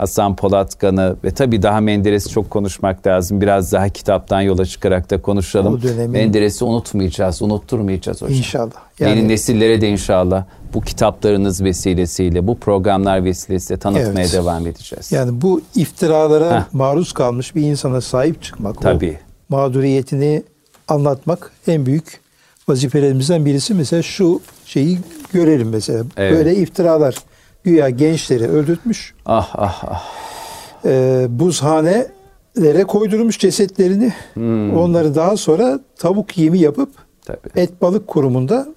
Hasan 0.00 0.36
Polatkan'ı 0.36 1.16
ve 1.24 1.30
tabii 1.30 1.62
daha 1.62 1.80
Menderes'i 1.80 2.28
çok 2.28 2.50
konuşmak 2.50 3.06
lazım. 3.06 3.40
Biraz 3.40 3.72
daha 3.72 3.88
kitaptan 3.88 4.40
yola 4.40 4.66
çıkarak 4.66 5.10
da 5.10 5.22
konuşalım. 5.22 5.74
O 5.74 5.82
dönemin- 5.82 6.10
Menderes'i 6.10 6.64
unutmayacağız, 6.64 7.42
unutturmayacağız 7.42 8.22
hocam. 8.22 8.36
İnşallah. 8.36 8.70
Yeni 9.00 9.10
Yani- 9.10 9.28
nesillere 9.28 9.80
de 9.80 9.88
inşallah 9.88 10.44
bu 10.74 10.80
kitaplarınız 10.80 11.62
vesilesiyle, 11.64 12.46
bu 12.46 12.58
programlar 12.58 13.24
vesilesiyle 13.24 13.78
tanıtmaya 13.80 14.20
Evet. 14.20 14.32
devam 14.32 14.66
edeceğiz. 14.66 15.12
Yani 15.12 15.42
bu 15.42 15.60
iftiralara 15.74 16.56
Heh. 16.60 16.64
maruz 16.72 17.12
kalmış 17.12 17.54
bir 17.54 17.62
insana 17.62 18.00
sahip 18.00 18.42
çıkmak, 18.42 18.76
o 18.78 18.80
Tabii. 18.80 19.18
mağduriyetini 19.48 20.42
anlatmak 20.88 21.50
en 21.66 21.86
büyük 21.86 22.20
vazifelerimizden 22.68 23.44
birisi. 23.44 23.74
Mesela 23.74 24.02
şu 24.02 24.40
şeyi 24.66 24.98
görelim 25.32 25.68
mesela. 25.68 26.04
Evet. 26.16 26.32
Böyle 26.32 26.54
iftiralar 26.56 27.14
güya 27.64 27.90
gençleri 27.90 28.48
öldürtmüş. 28.48 29.14
Ah 29.26 29.50
ah 29.54 29.84
ah. 29.86 30.04
e, 30.84 31.26
buzhanelere 31.28 32.84
koydurmuş 32.84 33.38
cesetlerini. 33.38 34.12
Hmm. 34.34 34.76
Onları 34.76 35.14
daha 35.14 35.36
sonra 35.36 35.80
tavuk 35.98 36.38
yemi 36.38 36.58
yapıp 36.58 36.90
Tabii. 37.24 37.38
et 37.56 37.82
balık 37.82 38.06
kurumunda 38.06 38.68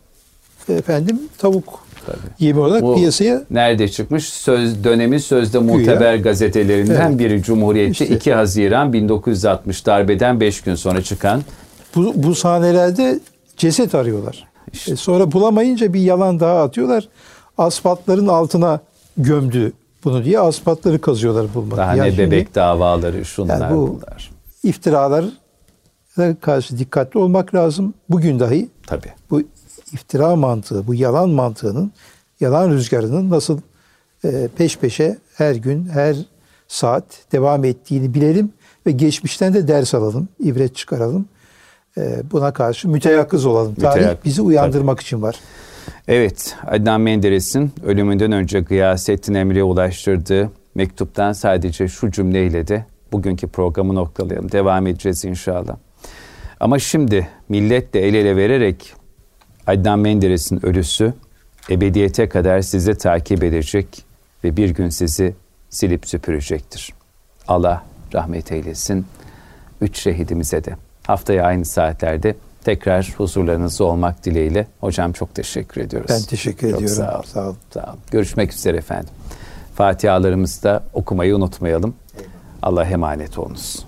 efendim 0.70 1.20
tavuk 1.38 1.80
Tabii. 2.06 2.18
yemi 2.40 2.60
olarak 2.60 2.82
Bu 2.82 2.96
piyasaya 2.96 3.42
nerede 3.50 3.88
çıkmış? 3.88 4.30
Söz 4.30 4.84
dönemi 4.84 5.20
sözde 5.20 5.60
muteber 5.60 6.16
gazetelerinden 6.16 7.10
Evet. 7.10 7.20
biri 7.20 7.44
Cumhuriyet'te 7.44 8.06
İşte. 8.06 8.16
2 8.16 8.34
Haziran 8.34 8.94
1960 8.94 9.86
darbeden 9.86 10.40
5 10.40 10.62
gün 10.62 10.76
sonra 10.76 11.02
çıkan 11.02 11.42
bu, 11.96 12.14
bu 12.16 12.36
sahnelerde 12.36 13.20
ceset 13.58 13.96
arıyorlar. 13.96 14.48
İşte. 14.74 14.92
E, 14.92 14.96
sonra 14.96 15.32
bulamayınca 15.32 15.94
bir 15.94 16.00
yalan 16.02 16.40
daha 16.40 16.64
atıyorlar. 16.64 17.08
Asfaltların 17.58 18.28
altına 18.28 18.80
gömdü 19.18 19.74
bunu 20.04 20.24
diye 20.26 20.40
asfaltları 20.40 21.02
kazıyorlar 21.02 21.54
bulmak. 21.54 21.78
daha 21.78 21.96
Yani 21.96 22.02
ne 22.12 22.16
şimdi 22.16 22.32
bebek 22.32 22.56
davaları 22.56 23.26
şunlar 23.26 23.62
Yani 23.62 23.76
bu- 23.76 23.88
bunlar. 24.02 24.32
iftiralara 24.64 25.26
karşı 26.42 26.78
dikkatli 26.80 27.20
olmak 27.20 27.56
lazım. 27.56 27.94
Bugün 28.10 28.40
dahi 28.40 28.70
Tabii. 28.88 29.12
bu 29.30 29.42
iftira 29.94 30.36
mantığı, 30.36 30.88
bu 30.88 30.94
yalan 30.96 31.30
mantığının, 31.30 31.92
yalan 32.40 32.70
rüzgarının 32.72 33.30
nasıl 33.30 33.60
e, 34.26 34.50
peş 34.58 34.78
peşe 34.78 35.18
her 35.36 35.56
gün, 35.56 35.86
her 35.90 36.16
saat 36.68 37.04
devam 37.32 37.66
ettiğini 37.66 38.14
bilelim 38.14 38.52
ve 38.88 38.92
geçmişten 38.92 39.54
de 39.54 39.68
ders 39.68 39.94
alalım, 39.94 40.28
ibret 40.40 40.76
çıkaralım. 40.76 41.26
E, 41.98 42.24
buna 42.32 42.54
karşı 42.54 42.90
müteyakkız 42.90 43.46
olalım. 43.46 43.76
Tarih 43.76 43.96
Müteyakkız, 43.96 44.26
bizi 44.26 44.42
uyandırmak 44.42 45.00
için 45.00 45.22
var. 45.22 45.36
Evet, 46.08 46.56
Adnan 46.68 47.02
Menderes'in 47.02 47.72
ölümünden 47.84 48.32
önce 48.32 48.60
Gıyasettin 48.60 49.34
Emre'ye 49.34 49.64
ulaştırdığı 49.64 50.52
mektuptan 50.76 51.34
sadece 51.34 51.88
şu 51.88 52.12
cümleyle 52.12 52.68
de 52.68 52.86
bugünkü 53.12 53.48
programı 53.48 53.96
noktalayalım. 53.96 54.52
Devam 54.52 54.88
edeceğiz 54.88 55.26
inşallah. 55.26 55.78
Ama 56.60 56.80
şimdi 56.80 57.28
milletle 57.50 58.00
el 58.00 58.14
ele 58.14 58.36
vererek 58.36 58.94
Adnan 59.68 60.00
Menderes'in 60.00 60.66
ölüsü 60.66 61.14
ebediyete 61.70 62.30
kadar 62.30 62.62
sizi 62.62 62.96
takip 62.96 63.44
edecek 63.44 64.06
ve 64.44 64.58
bir 64.58 64.70
gün 64.70 64.90
sizi 64.90 65.36
silip 65.70 66.08
süpürecektir. 66.08 66.94
Allah 67.48 67.84
rahmet 68.14 68.52
eylesin. 68.52 69.06
Üç 69.82 70.00
şehidimize 70.00 70.64
de 70.64 70.76
haftaya 71.08 71.44
aynı 71.44 71.66
saatlerde 71.66 72.36
tekrar 72.64 73.14
huzurlarınızda 73.18 73.84
olmak 73.84 74.26
dileğiyle. 74.26 74.68
Hocam 74.80 75.14
çok 75.14 75.36
teşekkür 75.36 75.82
ediyoruz. 75.82 76.10
Ben 76.10 76.22
teşekkür 76.22 76.72
Çok 76.72 76.82
ediyorum. 76.82 77.04
Sağ 77.04 77.16
olun. 77.16 77.24
Sağ 77.26 77.42
olun. 77.48 77.58
Sağ 77.74 77.84
olun. 77.84 78.00
Görüşmek 78.12 78.54
üzere 78.54 78.78
efendim. 78.78 79.14
Fatihalarımızı 79.76 80.64
da 80.64 80.84
okumayı 80.94 81.36
unutmayalım. 81.36 81.96
Allah 82.62 82.86
emanet 82.86 83.38
olunuz. 83.38 83.86